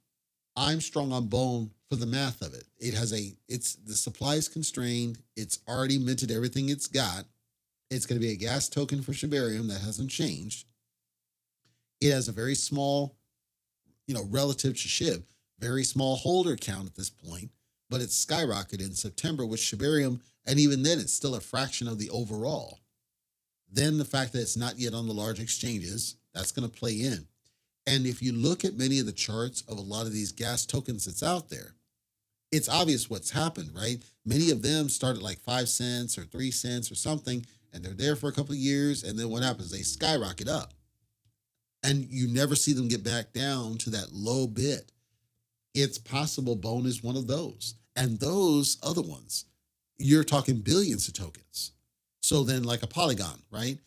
[0.56, 2.64] I'm strong on Bone for the math of it.
[2.78, 5.18] It has a, it's the supply is constrained.
[5.36, 7.24] It's already minted everything it's got.
[7.90, 10.66] It's going to be a gas token for Shibarium that hasn't changed.
[12.00, 13.16] It has a very small,
[14.06, 15.22] you know, relative to SHIB
[15.62, 17.50] very small holder count at this point,
[17.88, 21.98] but it's skyrocketed in September with Shibarium, and even then, it's still a fraction of
[21.98, 22.80] the overall.
[23.70, 26.94] Then the fact that it's not yet on the large exchanges, that's going to play
[26.94, 27.28] in.
[27.86, 30.66] And if you look at many of the charts of a lot of these gas
[30.66, 31.74] tokens that's out there,
[32.50, 34.02] it's obvious what's happened, right?
[34.24, 38.16] Many of them started like five cents or three cents or something, and they're there
[38.16, 39.02] for a couple of years.
[39.02, 39.70] And then what happens?
[39.70, 40.74] They skyrocket up.
[41.82, 44.92] And you never see them get back down to that low bit
[45.74, 47.74] it's possible Bone is one of those.
[47.96, 49.46] And those other ones,
[49.98, 51.72] you're talking billions of tokens.
[52.22, 53.78] So then, like a Polygon, right?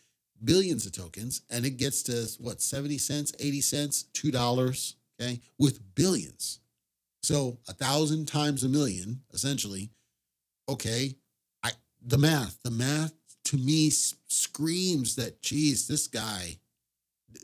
[0.43, 5.95] Billions of tokens, and it gets to what, 70 cents, 80 cents, $2, okay, with
[5.95, 6.59] billions.
[7.23, 9.89] So a thousand times a million, essentially.
[10.69, 11.15] Okay,
[11.63, 11.71] I
[12.05, 13.13] the math, the math
[13.45, 16.57] to me screams that, geez, this guy,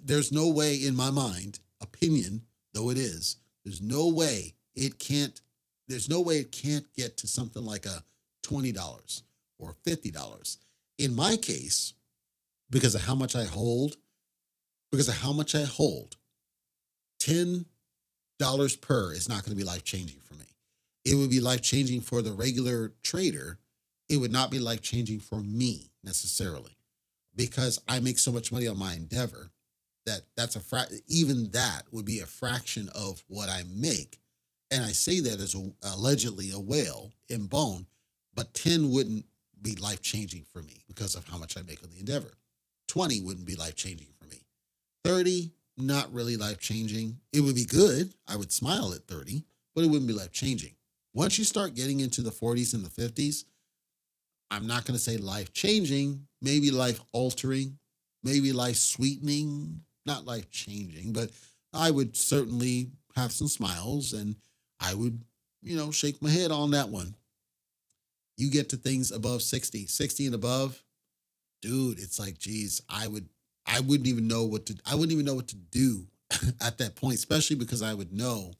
[0.04, 5.42] there's no way in my mind, opinion though it is, there's no way it can't,
[5.88, 8.04] there's no way it can't get to something like a
[8.44, 9.24] $20
[9.60, 10.58] or $50.
[10.98, 11.94] In my case,
[12.72, 13.98] because of how much I hold,
[14.92, 16.16] because of how much I hold,
[17.22, 17.66] $10
[18.82, 20.46] per is not going to be life changing for me.
[21.06, 23.60] It would be life changing for the regular trader.
[24.10, 26.78] It would not be life changing for me necessarily
[27.36, 29.52] because I make so much money on my endeavor
[30.06, 34.20] that that's a fra- even that would be a fraction of what I make.
[34.72, 37.86] And I say that as a, allegedly a whale in bone,
[38.34, 39.26] but 10 wouldn't
[39.62, 42.32] be life changing for me because of how much I make on the endeavor.
[42.92, 44.44] 20 wouldn't be life changing for me.
[45.06, 47.18] 30, not really life changing.
[47.32, 48.14] It would be good.
[48.28, 50.74] I would smile at 30, but it wouldn't be life changing.
[51.14, 53.46] Once you start getting into the 40s and the 50s,
[54.52, 57.78] I'm not going to say life changing, maybe life altering,
[58.26, 61.30] maybe life sweetening, not life changing, but
[61.74, 64.36] I would certainly have some smiles and
[64.82, 65.24] I would,
[65.64, 67.16] you know, shake my head on that one.
[68.36, 70.84] You get to things above 60, 60 and above,
[71.62, 73.30] dude, it's like, geez, I would,
[73.66, 76.08] I wouldn't even know what to, I wouldn't even know what to do
[76.62, 78.54] at that point, especially because I would know,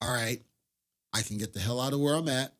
[0.00, 0.40] all right,
[1.12, 2.52] I can get the hell out of where I'm at.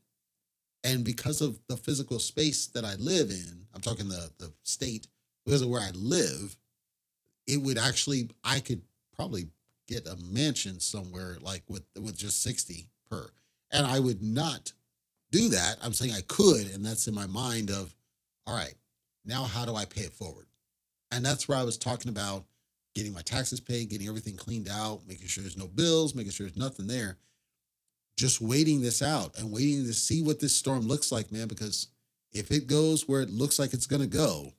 [0.85, 5.07] And because of the physical space that I live in, I'm talking the, the state,
[5.45, 6.57] because of where I live,
[7.47, 8.83] it would actually I could
[9.15, 9.49] probably
[9.89, 13.29] get a mansion somewhere like with with just 60 per.
[13.71, 14.73] And I would not
[15.31, 15.77] do that.
[15.83, 17.95] I'm saying I could, and that's in my mind of,
[18.47, 18.75] all right,
[19.25, 20.47] now how do I pay it forward?
[21.11, 22.45] And that's where I was talking about
[22.95, 26.47] getting my taxes paid, getting everything cleaned out, making sure there's no bills, making sure
[26.47, 27.19] there's nothing there.
[28.17, 31.89] Just waiting this out and waiting to see what this storm looks like, man, because
[32.33, 34.53] if it goes where it looks like it's going to go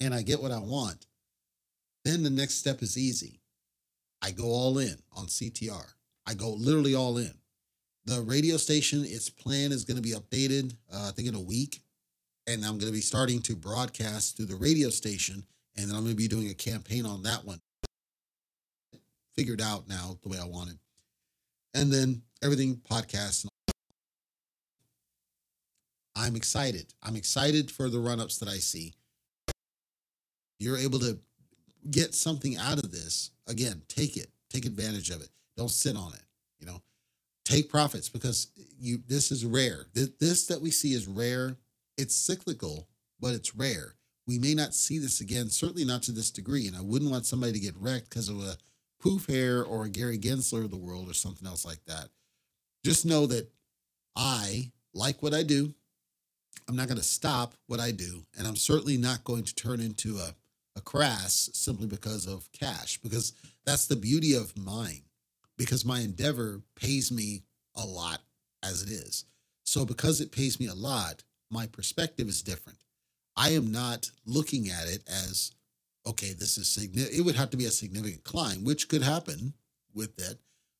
[0.00, 1.06] and I get what I want,
[2.04, 3.40] then the next step is easy.
[4.20, 5.94] I go all in on CTR.
[6.26, 7.34] I go literally all in.
[8.04, 11.40] The radio station, its plan is going to be updated, uh, I think in a
[11.40, 11.82] week.
[12.46, 15.44] And I'm going to be starting to broadcast through the radio station.
[15.76, 17.60] And then I'm going to be doing a campaign on that one.
[19.34, 20.78] Figured out now the way I wanted.
[21.74, 23.46] And then everything podcast.
[26.14, 26.92] I'm excited.
[27.02, 28.94] I'm excited for the run ups that I see.
[30.58, 31.18] You're able to
[31.90, 33.30] get something out of this.
[33.48, 35.30] Again, take it, take advantage of it.
[35.56, 36.22] Don't sit on it.
[36.60, 36.82] You know,
[37.44, 38.98] take profits because you.
[39.06, 39.86] This is rare.
[39.94, 41.56] This, this that we see is rare.
[41.96, 42.88] It's cyclical,
[43.20, 43.96] but it's rare.
[44.26, 45.50] We may not see this again.
[45.50, 46.66] Certainly not to this degree.
[46.66, 48.56] And I wouldn't want somebody to get wrecked because of a
[49.00, 52.08] poof hair or a Gary Gensler of the world or something else like that.
[52.84, 53.50] Just know that
[54.16, 55.74] I like what I do.
[56.68, 58.24] I'm not going to stop what I do.
[58.38, 60.34] And I'm certainly not going to turn into a,
[60.76, 63.32] a crass simply because of cash, because
[63.64, 65.02] that's the beauty of mine,
[65.58, 67.42] because my endeavor pays me
[67.74, 68.20] a lot
[68.62, 69.24] as it is.
[69.64, 72.78] So, because it pays me a lot, my perspective is different.
[73.36, 75.52] I am not looking at it as,
[76.06, 77.18] okay, this is significant.
[77.18, 79.52] It would have to be a significant climb, which could happen
[79.94, 80.38] with it.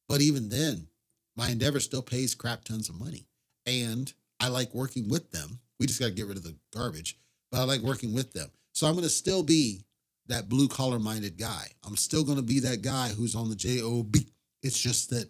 [0.09, 0.89] But even then,
[1.37, 3.27] my endeavor still pays crap tons of money.
[3.67, 5.61] And I like working with them.
[5.79, 7.19] We just got to get rid of the garbage,
[7.51, 8.51] but I like working with them.
[8.73, 9.83] So I'm going to still be
[10.29, 11.67] that blue collar minded guy.
[11.87, 14.17] I'm still going to be that guy who's on the JOB.
[14.63, 15.29] It's just that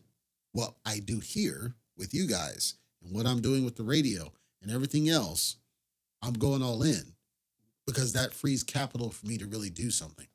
[0.52, 4.70] what I do here with you guys and what I'm doing with the radio and
[4.70, 5.56] everything else,
[6.22, 7.14] I'm going all in
[7.86, 10.26] because that frees capital for me to really do something.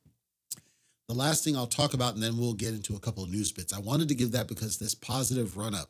[1.07, 3.53] The last thing I'll talk about, and then we'll get into a couple of news
[3.53, 3.71] bits.
[3.71, 5.89] I wanted to give that because this positive run up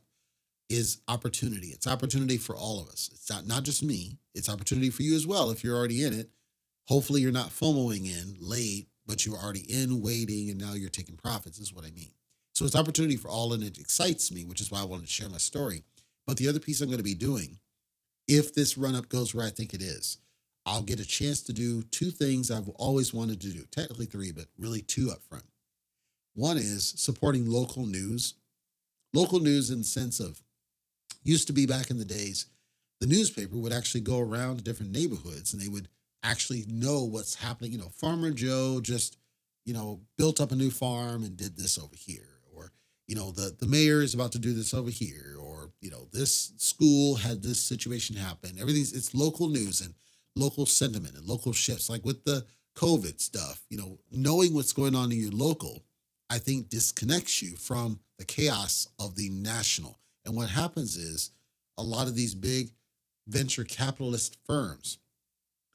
[0.69, 1.67] is opportunity.
[1.67, 3.09] It's opportunity for all of us.
[3.13, 6.13] It's not, not just me, it's opportunity for you as well if you're already in
[6.13, 6.29] it.
[6.87, 11.15] Hopefully, you're not FOMOing in late, but you're already in waiting and now you're taking
[11.15, 12.11] profits, is what I mean.
[12.53, 15.11] So it's opportunity for all, and it excites me, which is why I wanted to
[15.11, 15.83] share my story.
[16.25, 17.59] But the other piece I'm going to be doing,
[18.27, 20.17] if this run up goes where I think it is,
[20.65, 23.63] I'll get a chance to do two things I've always wanted to do.
[23.71, 25.45] Technically three, but really two up front.
[26.35, 28.33] One is supporting local news.
[29.13, 30.41] Local news in the sense of
[31.23, 32.47] used to be back in the days,
[32.99, 35.87] the newspaper would actually go around different neighborhoods and they would
[36.23, 37.71] actually know what's happening.
[37.71, 39.17] You know, Farmer Joe just,
[39.65, 42.36] you know, built up a new farm and did this over here.
[43.07, 45.35] You know, the, the mayor is about to do this over here.
[45.39, 48.57] Or, you know, this school had this situation happen.
[48.59, 49.81] Everything's, it's local news.
[49.81, 49.93] And
[50.37, 54.95] local sentiment and local shifts, like with the COVID stuff, you know, knowing what's going
[54.95, 55.83] on in your local,
[56.29, 59.99] I think disconnects you from the chaos of the national.
[60.25, 61.31] And what happens is
[61.77, 62.69] a lot of these big
[63.27, 64.99] venture capitalist firms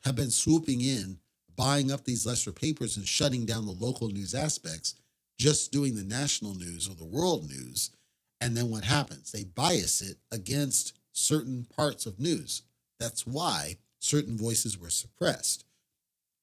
[0.04, 1.18] have been swooping in,
[1.56, 4.94] buying up these lesser papers and shutting down the local news aspects,
[5.38, 7.90] just doing the national news or the world news.
[8.40, 9.32] And then what happens?
[9.32, 12.62] They bias it against certain parts of news.
[12.98, 15.64] That's why certain voices were suppressed,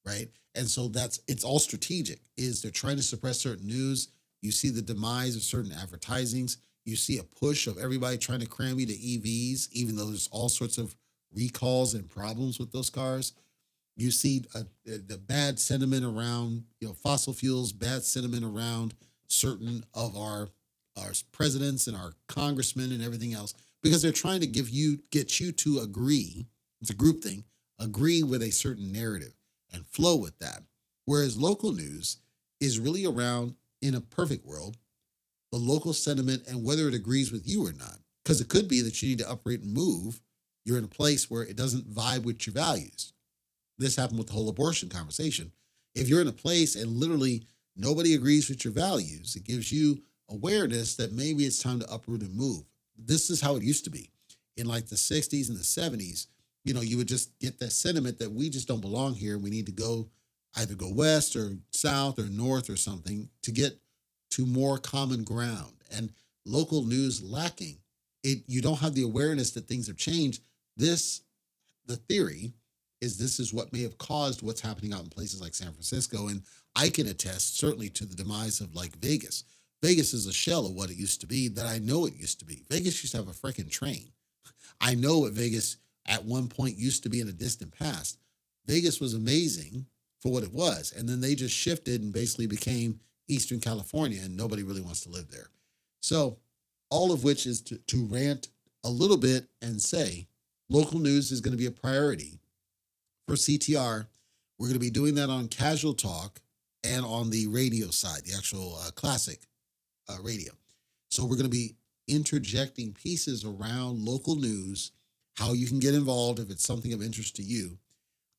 [0.06, 0.28] right?
[0.54, 2.20] And so that's it's all strategic.
[2.36, 4.08] Is they're trying to suppress certain news.
[4.42, 6.58] You see the demise of certain advertisings.
[6.84, 10.28] You see a push of everybody trying to cram you to EVs, even though there's
[10.32, 10.96] all sorts of
[11.32, 13.32] recalls and problems with those cars.
[13.96, 18.94] You see uh, a, the bad sentiment around you know fossil fuels, bad sentiment around
[19.26, 20.48] certain of our
[20.96, 25.40] our presidents and our congressmen and everything else because they're trying to give you get
[25.40, 26.46] you to agree
[26.80, 27.44] it's a group thing,
[27.78, 29.34] agree with a certain narrative
[29.72, 30.62] and flow with that.
[31.04, 32.18] Whereas local news
[32.60, 34.76] is really around, in a perfect world,
[35.52, 37.98] the local sentiment and whether it agrees with you or not.
[38.24, 40.20] Because it could be that you need to uprate and move.
[40.64, 43.12] You're in a place where it doesn't vibe with your values.
[43.80, 45.50] This happened with the whole abortion conversation.
[45.94, 50.02] If you're in a place and literally nobody agrees with your values, it gives you
[50.28, 52.64] awareness that maybe it's time to uproot and move.
[52.98, 54.10] This is how it used to be.
[54.58, 56.26] In like the 60s and the 70s,
[56.62, 59.38] you know, you would just get that sentiment that we just don't belong here.
[59.38, 60.10] We need to go
[60.56, 63.78] either go west or south or north or something to get
[64.32, 65.72] to more common ground.
[65.90, 66.12] And
[66.44, 67.78] local news lacking,
[68.22, 70.42] it you don't have the awareness that things have changed.
[70.76, 71.22] This,
[71.86, 72.52] the theory
[73.00, 76.28] is this is what may have caused what's happening out in places like San Francisco.
[76.28, 76.42] And
[76.76, 79.44] I can attest certainly to the demise of like Vegas.
[79.82, 82.38] Vegas is a shell of what it used to be that I know it used
[82.40, 82.64] to be.
[82.70, 84.10] Vegas used to have a freaking train
[84.80, 88.18] I know what Vegas at one point used to be in a distant past.
[88.66, 89.86] Vegas was amazing
[90.20, 90.92] for what it was.
[90.96, 95.08] And then they just shifted and basically became Eastern California, and nobody really wants to
[95.08, 95.48] live there.
[96.02, 96.38] So,
[96.90, 98.48] all of which is to, to rant
[98.84, 100.26] a little bit and say
[100.68, 102.39] local news is going to be a priority
[103.30, 104.08] for CTR.
[104.58, 106.40] We're going to be doing that on Casual Talk
[106.82, 109.46] and on the radio side, the actual uh, classic
[110.08, 110.52] uh, radio.
[111.10, 111.76] So, we're going to be
[112.08, 114.90] interjecting pieces around local news,
[115.36, 117.78] how you can get involved if it's something of interest to you.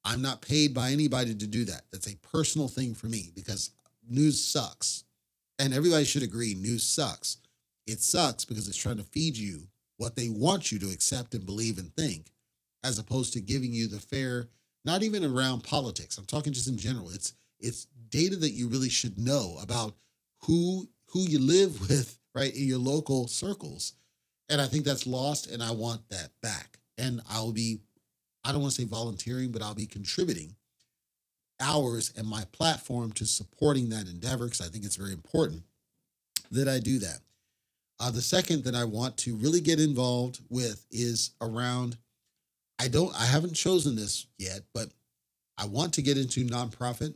[0.04, 1.84] I'm not paid by anybody to do that.
[1.94, 3.70] That's a personal thing for me because
[4.10, 5.06] news sucks.
[5.58, 7.38] And everybody should agree news sucks.
[7.88, 11.46] It sucks because it's trying to feed you what they want you to accept and
[11.46, 12.34] believe and think,
[12.84, 14.50] as opposed to giving you the fair,
[14.86, 16.18] not even around politics.
[16.18, 17.10] I'm talking just in general.
[17.10, 19.96] It's it's data that you really should know about
[20.44, 23.94] who who you live with, right, in your local circles.
[24.50, 26.80] And I think that's lost, and I want that back.
[26.98, 27.80] And I'll be,
[28.44, 30.56] I don't want to say volunteering, but I'll be contributing
[31.62, 35.64] hours and my platform to supporting that endeavor because I think it's very important
[36.50, 37.20] that I do that.
[38.00, 41.98] Uh, the second that I want to really get involved with is around.
[42.82, 43.14] I don't.
[43.16, 44.90] I haven't chosen this yet, but
[45.56, 47.14] I want to get into nonprofit,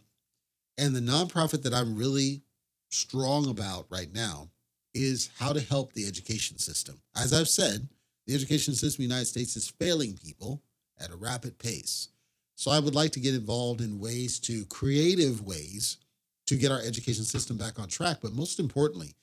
[0.77, 2.43] and the nonprofit that I'm really
[2.91, 4.49] strong about right now
[4.93, 7.01] is how to help the education system.
[7.15, 7.87] As I've said,
[8.27, 10.61] the education system in the United States is failing people
[10.99, 12.09] at a rapid pace.
[12.53, 15.97] So I would like to get involved in ways to creative ways
[16.45, 18.17] to get our education system back on track.
[18.21, 19.15] But most importantly,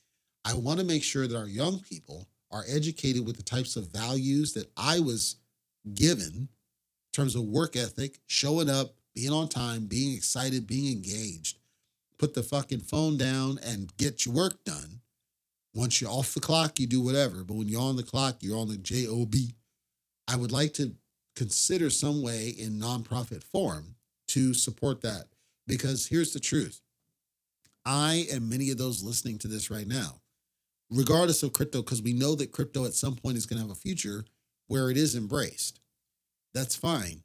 [0.45, 3.93] I want to make sure that our young people are educated with the types of
[3.93, 5.37] values that I was
[5.95, 6.49] given in
[7.13, 11.59] terms of work ethic, showing up, being on time, being excited, being engaged.
[12.19, 15.01] Put the fucking phone down and get your work done.
[15.75, 17.45] Once you're off the clock, you do whatever.
[17.45, 19.35] But when you're on the clock, you're on the job.
[20.29, 20.95] I would like to
[21.35, 23.97] consider some way in nonprofit form
[24.29, 25.27] to support that.
[25.67, 26.81] Because here's the truth
[27.85, 30.21] I and many of those listening to this right now,
[30.91, 33.77] regardless of crypto, because we know that crypto at some point is going to have
[33.77, 34.25] a future
[34.69, 35.81] where it is embraced.
[36.55, 37.23] That's fine.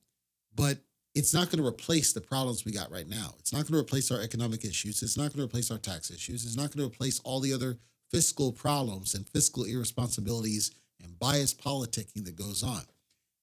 [0.55, 0.79] But
[1.15, 3.33] it's not going to replace the problems we got right now.
[3.39, 5.01] It's not going to replace our economic issues.
[5.01, 6.45] It's not going to replace our tax issues.
[6.45, 7.77] It's not going to replace all the other
[8.11, 10.71] fiscal problems and fiscal irresponsibilities
[11.03, 12.81] and biased politicking that goes on.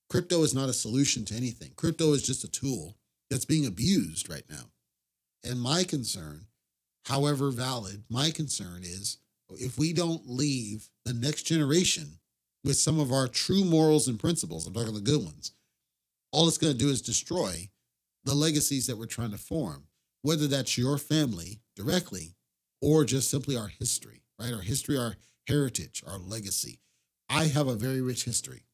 [0.09, 1.73] Crypto is not a solution to anything.
[1.77, 2.97] Crypto is just a tool
[3.31, 4.71] that's being abused right now.
[5.43, 6.47] And my concern,
[7.07, 9.19] however valid, my concern is
[9.51, 12.19] if we don't leave the next generation
[12.65, 15.53] with some of our true morals and principles, I'm talking the good ones,
[16.33, 17.69] all it's going to do is destroy
[18.25, 19.85] the legacies that we're trying to form,
[20.23, 22.35] whether that's your family directly
[22.81, 24.53] or just simply our history, right?
[24.53, 26.81] Our history, our heritage, our legacy.
[27.29, 28.65] I have a very rich history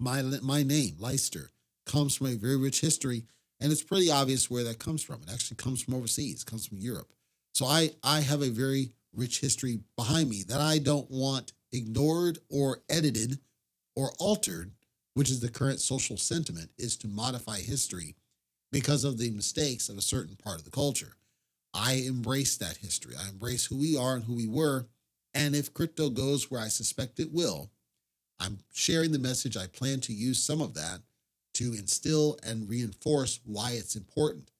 [0.00, 1.50] my my name, Leister,
[1.86, 3.24] comes from a very rich history,
[3.60, 5.20] and it's pretty obvious where that comes from.
[5.22, 7.12] It actually comes from overseas, comes from Europe.
[7.52, 12.38] So I I have a very rich history behind me that I don't want ignored
[12.48, 13.38] or edited
[13.96, 14.72] or altered,
[15.14, 18.16] which is the current social sentiment, is to modify history
[18.72, 21.16] because of the mistakes of a certain part of the culture.
[21.74, 23.14] I embrace that history.
[23.16, 24.86] I embrace who we are and who we were.
[25.34, 27.70] And if crypto goes where I suspect it will,
[28.40, 29.56] I'm sharing the message.
[29.56, 31.00] I plan to use some of that
[31.54, 34.50] to instill and reinforce why it's important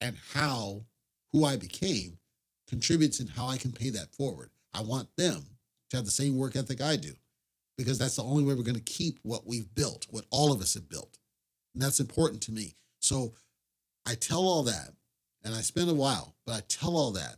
[0.00, 0.84] and how
[1.32, 2.18] who I became
[2.68, 4.50] contributes and how I can pay that forward.
[4.72, 5.44] I want them
[5.90, 7.12] to have the same work ethic I do
[7.76, 10.60] because that's the only way we're going to keep what we've built, what all of
[10.60, 11.18] us have built.
[11.74, 12.76] And that's important to me.
[13.00, 13.34] So
[14.06, 14.90] I tell all that
[15.44, 17.36] and I spend a while, but I tell all that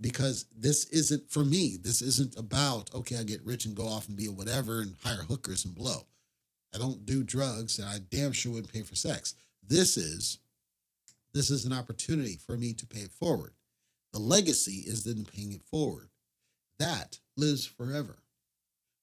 [0.00, 1.78] because this isn't for me.
[1.80, 4.96] This isn't about, okay, I get rich and go off and be a whatever and
[5.02, 6.06] hire hookers and blow.
[6.74, 9.34] I don't do drugs and I damn sure wouldn't pay for sex.
[9.66, 10.38] This is
[11.32, 13.54] this is an opportunity for me to pay it forward.
[14.12, 16.08] The legacy is then paying it forward.
[16.78, 18.16] That lives forever.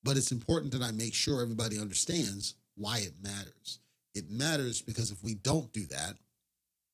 [0.04, 3.80] But it's important that I make sure everybody understands why it matters.
[4.16, 6.16] It matters because if we don't do that,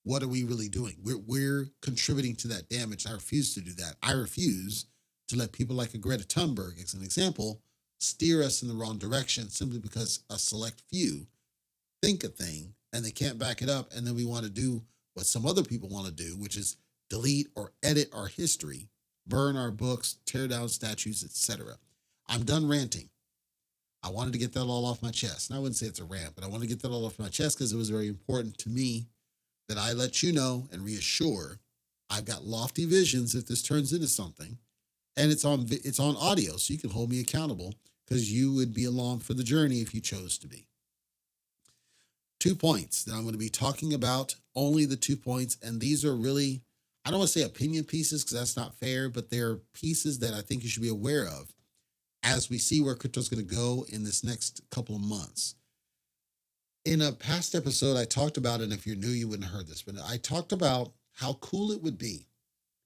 [0.04, 0.96] what are we really doing?
[1.04, 3.08] We're, we're contributing to that damage.
[3.08, 3.96] I refuse to do that.
[4.02, 4.86] I refuse
[5.30, 7.62] to let people like a Greta Thunberg, as an example,
[8.00, 11.28] steer us in the wrong direction simply because a select few
[12.02, 13.92] think a thing and they can't back it up.
[13.96, 16.78] And then we want to do what some other people want to do, which is
[17.10, 18.88] delete or edit our history,
[19.28, 21.76] burn our books, tear down statues, etc.
[22.28, 23.10] I'm done ranting.
[24.04, 25.50] I wanted to get that all off my chest.
[25.50, 27.20] And I wouldn't say it's a rant, but I wanted to get that all off
[27.20, 29.08] my chest because it was very important to me
[29.68, 31.60] that I let you know and reassure
[32.10, 34.58] I've got lofty visions if this turns into something.
[35.18, 37.74] And it's on it's on audio, so you can hold me accountable
[38.06, 40.68] because you would be along for the journey if you chose to be.
[42.40, 45.58] Two points that I'm going to be talking about, only the two points.
[45.64, 46.62] And these are really,
[47.08, 50.20] I don't want to say opinion pieces because that's not fair, but there are pieces
[50.20, 51.54] that I think you should be aware of
[52.22, 55.56] as we see where crypto is going to go in this next couple of months.
[56.84, 59.68] In a past episode, I talked about, and if you're new, you wouldn't have heard
[59.70, 62.28] this, but I talked about how cool it would be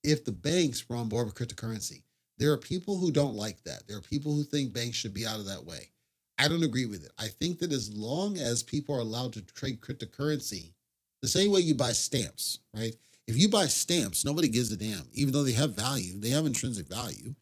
[0.03, 2.03] if the banks were on board with cryptocurrency.
[2.37, 3.87] There are people who don't like that.
[3.87, 5.89] There are people who think banks should be out of that way.
[6.37, 7.11] I don't agree with it.
[7.17, 10.73] I think that as long as people are allowed to trade cryptocurrency,
[11.23, 12.93] the same way you buy stamps, right?
[13.27, 16.45] If you buy stamps, nobody gives a damn, even though they have value, they have
[16.45, 17.35] intrinsic value,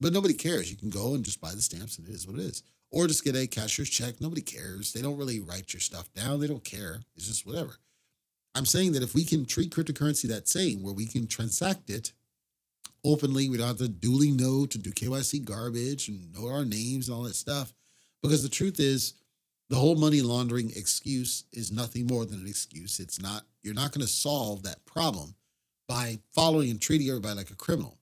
[0.00, 0.70] but nobody cares.
[0.70, 2.62] You can go and just buy the stamps and it is what it is.
[2.90, 4.20] Or just get a cashier's check.
[4.20, 4.92] Nobody cares.
[4.92, 6.40] They don't really write your stuff down.
[6.40, 7.00] They don't care.
[7.16, 7.76] It's just whatever.
[8.54, 12.12] I'm saying that if we can treat cryptocurrency that same, where we can transact it
[13.04, 17.08] openly, we don't have to duly know to do KYC garbage and know our names
[17.08, 17.74] and all that stuff.
[18.22, 19.14] Because the truth is,
[19.70, 23.00] the whole money laundering excuse is nothing more than an excuse.
[23.00, 25.34] It's not, you're not going to solve that problem
[25.88, 27.98] by following and treating everybody like a criminal.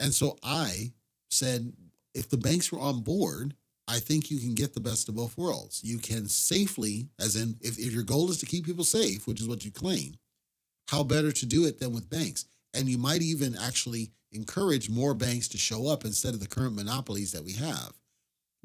[0.00, 0.92] And so I
[1.30, 1.72] said,
[2.14, 3.54] if the banks were on board,
[3.86, 5.82] I think you can get the best of both worlds.
[5.82, 9.40] You can safely, as in, if, if your goal is to keep people safe, which
[9.40, 10.16] is what you claim,
[10.88, 12.46] how better to do it than with banks?
[12.74, 16.76] And you might even actually encourage more banks to show up instead of the current
[16.76, 17.92] monopolies that we have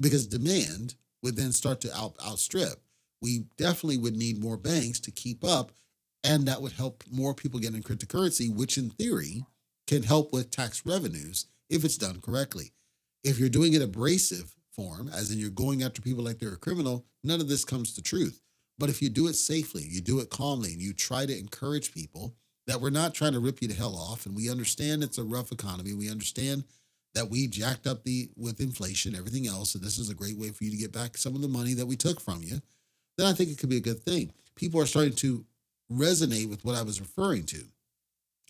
[0.00, 0.94] because demand
[1.24, 2.80] would then start to out, outstrip.
[3.20, 5.72] We definitely would need more banks to keep up,
[6.22, 9.44] and that would help more people get in cryptocurrency, which in theory
[9.86, 12.72] can help with tax revenues if it's done correctly.
[13.24, 16.58] If you're doing it abrasive form, as in you're going after people like they're a
[16.58, 18.42] criminal, none of this comes to truth.
[18.78, 21.94] But if you do it safely, you do it calmly, and you try to encourage
[21.94, 22.34] people
[22.66, 25.24] that we're not trying to rip you the hell off, and we understand it's a
[25.24, 26.64] rough economy, we understand
[27.14, 30.50] that we jacked up the with inflation, everything else, and this is a great way
[30.50, 32.60] for you to get back some of the money that we took from you,
[33.16, 34.32] then I think it could be a good thing.
[34.56, 35.44] People are starting to
[35.90, 37.64] resonate with what I was referring to,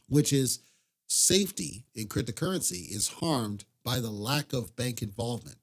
[0.08, 0.60] which is
[1.06, 5.58] safety in cryptocurrency is harmed by the lack of bank involvement.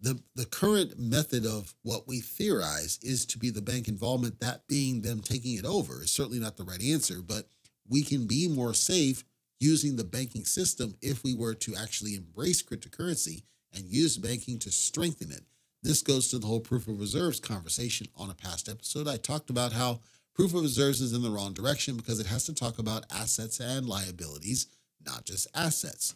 [0.00, 4.66] The, the current method of what we theorize is to be the bank involvement, that
[4.66, 7.48] being them taking it over, is certainly not the right answer, but
[7.88, 9.24] we can be more safe
[9.60, 13.42] using the banking system if we were to actually embrace cryptocurrency
[13.74, 15.42] and use banking to strengthen it.
[15.82, 19.06] This goes to the whole proof of reserves conversation on a past episode.
[19.06, 20.00] I talked about how
[20.34, 23.60] proof of reserves is in the wrong direction because it has to talk about assets
[23.60, 24.66] and liabilities,
[25.04, 26.14] not just assets.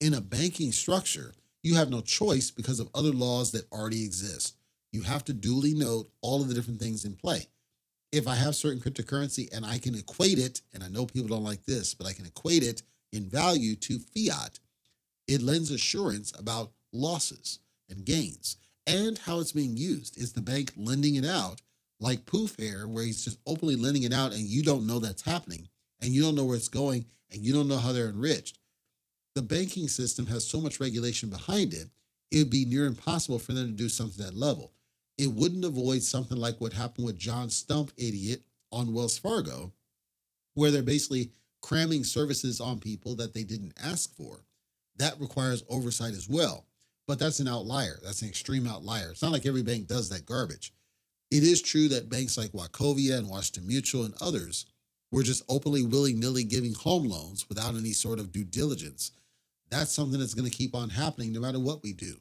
[0.00, 4.56] In a banking structure, you have no choice because of other laws that already exist.
[4.92, 7.48] You have to duly note all of the different things in play
[8.12, 11.44] if I have certain cryptocurrency and I can equate it, and I know people don't
[11.44, 12.82] like this, but I can equate it
[13.12, 14.58] in value to fiat,
[15.26, 17.58] it lends assurance about losses
[17.90, 18.56] and gains
[18.86, 20.18] and how it's being used.
[20.18, 21.60] Is the bank lending it out
[22.00, 25.22] like poof here, where he's just openly lending it out and you don't know that's
[25.22, 25.68] happening
[26.00, 28.58] and you don't know where it's going and you don't know how they're enriched?
[29.34, 31.88] The banking system has so much regulation behind it,
[32.30, 34.72] it would be near impossible for them to do something at that level
[35.18, 39.72] it wouldn't avoid something like what happened with John Stumpf, idiot, on Wells Fargo,
[40.54, 44.44] where they're basically cramming services on people that they didn't ask for.
[44.96, 46.66] That requires oversight as well.
[47.06, 47.98] But that's an outlier.
[48.04, 49.10] That's an extreme outlier.
[49.10, 50.72] It's not like every bank does that garbage.
[51.30, 54.66] It is true that banks like Wachovia and Washington Mutual and others
[55.10, 59.12] were just openly willy nilly giving home loans without any sort of due diligence.
[59.70, 62.16] That's something that's going to keep on happening no matter what we do.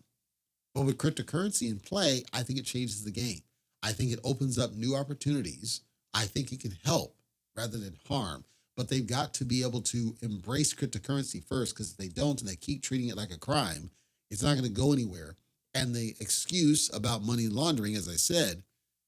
[0.78, 3.42] But with cryptocurrency in play, I think it changes the game.
[3.82, 5.82] I think it opens up new opportunities.
[6.14, 7.16] I think it can help
[7.56, 8.44] rather than harm.
[8.76, 12.48] But they've got to be able to embrace cryptocurrency first because if they don't and
[12.48, 13.90] they keep treating it like a crime,
[14.30, 15.36] it's not going to go anywhere.
[15.74, 18.62] And the excuse about money laundering, as I said,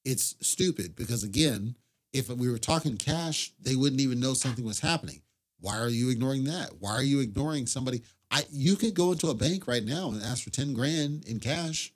[0.04, 1.76] it's stupid because, again,
[2.12, 5.22] if we were talking cash, they wouldn't even know something was happening.
[5.60, 6.80] Why are you ignoring that?
[6.80, 8.02] Why are you ignoring somebody?
[8.32, 11.40] I you could go into a bank right now and ask for 10 grand in
[11.40, 11.94] cash.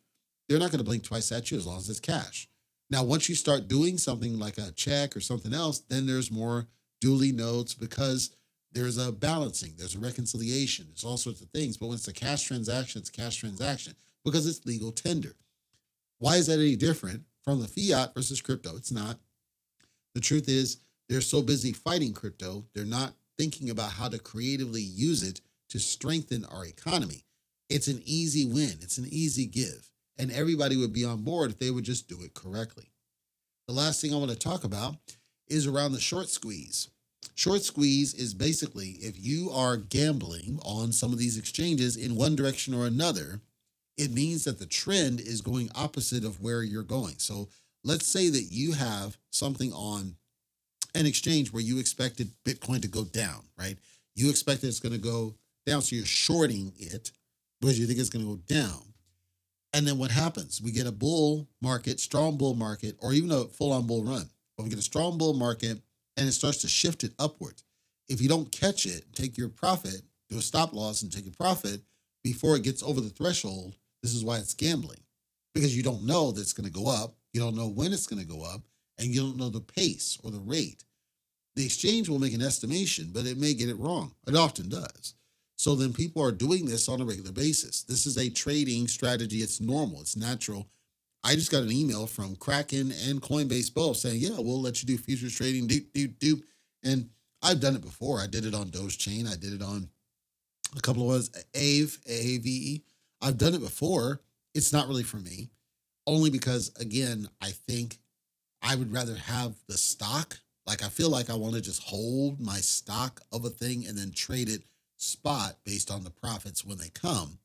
[0.47, 2.49] They're not going to blink twice at you as long as it's cash.
[2.89, 6.67] Now, once you start doing something like a check or something else, then there's more
[7.01, 8.35] duly notes because
[8.71, 11.77] there's a balancing, there's a reconciliation, there's all sorts of things.
[11.77, 15.35] But when it's a cash transaction, it's a cash transaction because it's legal tender.
[16.19, 18.75] Why is that any different from the fiat versus crypto?
[18.75, 19.19] It's not.
[20.13, 20.77] The truth is,
[21.09, 25.41] they're so busy fighting crypto, they're not thinking about how to creatively use it
[25.73, 27.25] to strengthen our economy.
[27.67, 31.57] It's an easy win, it's an easy give, and everybody would be on board if
[31.57, 32.91] they would just do it correctly.
[33.67, 34.97] The last thing I want to talk about
[35.47, 36.89] is around the short squeeze.
[37.33, 42.35] Short squeeze is basically if you are gambling on some of these exchanges in one
[42.35, 43.41] direction or another,
[43.97, 47.15] it means that the trend is going opposite of where you're going.
[47.17, 47.49] So
[47.83, 50.17] let's say that you have something on
[50.93, 53.79] an exchange where you expected Bitcoin to go down, right?
[54.13, 55.33] You expect it's going to go
[55.65, 55.81] down.
[55.81, 57.11] So you're shorting it
[57.59, 58.81] because you think it's going to go down.
[59.73, 60.61] And then what happens?
[60.61, 64.29] We get a bull market, strong bull market, or even a full on bull run.
[64.55, 65.79] But we get a strong bull market
[66.15, 67.55] and it starts to shift it upward.
[68.07, 71.33] If you don't catch it, take your profit, do a stop loss and take your
[71.33, 71.81] profit
[72.23, 74.99] before it gets over the threshold, this is why it's gambling
[75.53, 77.15] because you don't know that it's going to go up.
[77.33, 78.61] You don't know when it's going to go up
[78.97, 80.83] and you don't know the pace or the rate.
[81.55, 84.13] The exchange will make an estimation, but it may get it wrong.
[84.27, 85.13] It often does.
[85.63, 87.83] So then people are doing this on a regular basis.
[87.83, 89.37] This is a trading strategy.
[89.37, 90.67] It's normal, it's natural.
[91.23, 94.87] I just got an email from Kraken and Coinbase both saying, yeah, we'll let you
[94.87, 96.41] do futures trading, doop, doop, doop.
[96.83, 97.09] And
[97.41, 98.19] I've done it before.
[98.19, 99.25] I did it on Dogechain.
[99.25, 99.87] I did it on
[100.75, 102.81] a couple of ones, AVE.
[103.21, 104.19] I've done it before.
[104.53, 105.49] It's not really for me,
[106.05, 107.99] only because, again, I think
[108.61, 110.39] I would rather have the stock.
[110.67, 113.97] Like, I feel like I want to just hold my stock of a thing and
[113.97, 114.63] then trade it
[115.03, 117.39] spot based on the profits when they come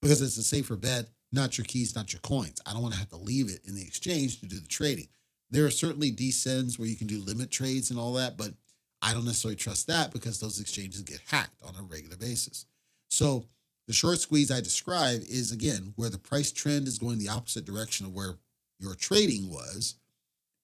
[0.00, 2.60] because it's a safer bet, not your keys, not your coins.
[2.66, 5.08] I don't want to have to leave it in the exchange to do the trading.
[5.50, 8.52] There are certainly descends where you can do limit trades and all that, but
[9.00, 12.66] I don't necessarily trust that because those exchanges get hacked on a regular basis.
[13.10, 13.44] So
[13.86, 17.64] the short squeeze I describe is again where the price trend is going the opposite
[17.64, 18.36] direction of where
[18.78, 19.96] your trading was.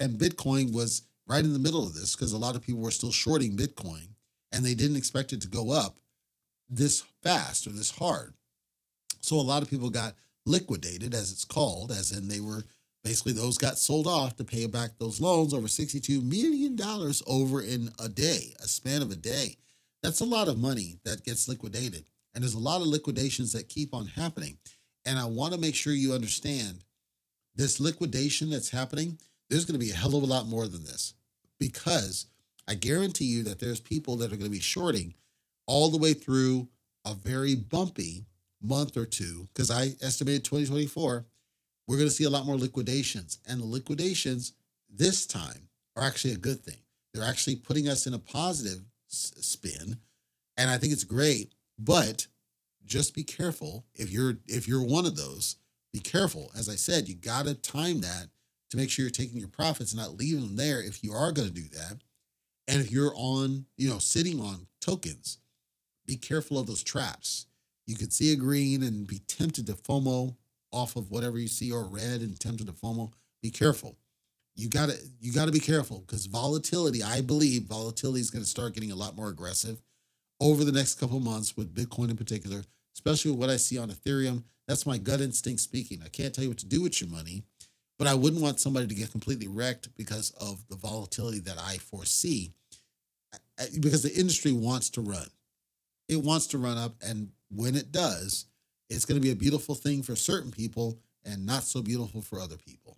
[0.00, 2.90] And Bitcoin was right in the middle of this because a lot of people were
[2.90, 4.08] still shorting Bitcoin
[4.52, 5.98] and they didn't expect it to go up
[6.68, 8.34] this fast or this hard.
[9.20, 10.14] So a lot of people got
[10.46, 12.64] liquidated, as it's called, as in they were
[13.04, 16.78] basically those got sold off to pay back those loans over $62 million
[17.26, 19.56] over in a day, a span of a day.
[20.02, 22.04] That's a lot of money that gets liquidated.
[22.34, 24.58] And there's a lot of liquidations that keep on happening.
[25.04, 26.84] And I want to make sure you understand
[27.54, 29.18] this liquidation that's happening,
[29.50, 31.14] there's going to be a hell of a lot more than this
[31.58, 32.26] because
[32.68, 35.14] I guarantee you that there's people that are going to be shorting
[35.68, 36.66] all the way through
[37.04, 38.24] a very bumpy
[38.60, 41.24] month or two, because I estimated 2024,
[41.86, 43.38] we're going to see a lot more liquidations.
[43.46, 44.54] And the liquidations
[44.90, 46.78] this time are actually a good thing.
[47.14, 49.98] They're actually putting us in a positive spin.
[50.56, 51.52] And I think it's great.
[51.78, 52.26] But
[52.84, 55.56] just be careful if you're if you're one of those,
[55.92, 56.50] be careful.
[56.56, 58.28] As I said, you got to time that
[58.70, 61.32] to make sure you're taking your profits and not leaving them there if you are
[61.32, 61.98] going to do that.
[62.66, 65.38] And if you're on, you know, sitting on tokens,
[66.08, 67.46] be careful of those traps.
[67.86, 70.34] You could see a green and be tempted to FOMO
[70.72, 73.12] off of whatever you see or red and tempted to FOMO.
[73.42, 73.96] Be careful.
[74.56, 78.90] You gotta you gotta be careful because volatility, I believe volatility is gonna start getting
[78.90, 79.80] a lot more aggressive
[80.40, 82.64] over the next couple months with Bitcoin in particular,
[82.96, 84.42] especially with what I see on Ethereum.
[84.66, 86.00] That's my gut instinct speaking.
[86.04, 87.44] I can't tell you what to do with your money,
[87.98, 91.78] but I wouldn't want somebody to get completely wrecked because of the volatility that I
[91.78, 92.52] foresee
[93.80, 95.26] because the industry wants to run
[96.08, 96.94] it wants to run up.
[97.02, 98.46] And when it does,
[98.90, 102.40] it's going to be a beautiful thing for certain people and not so beautiful for
[102.40, 102.97] other people.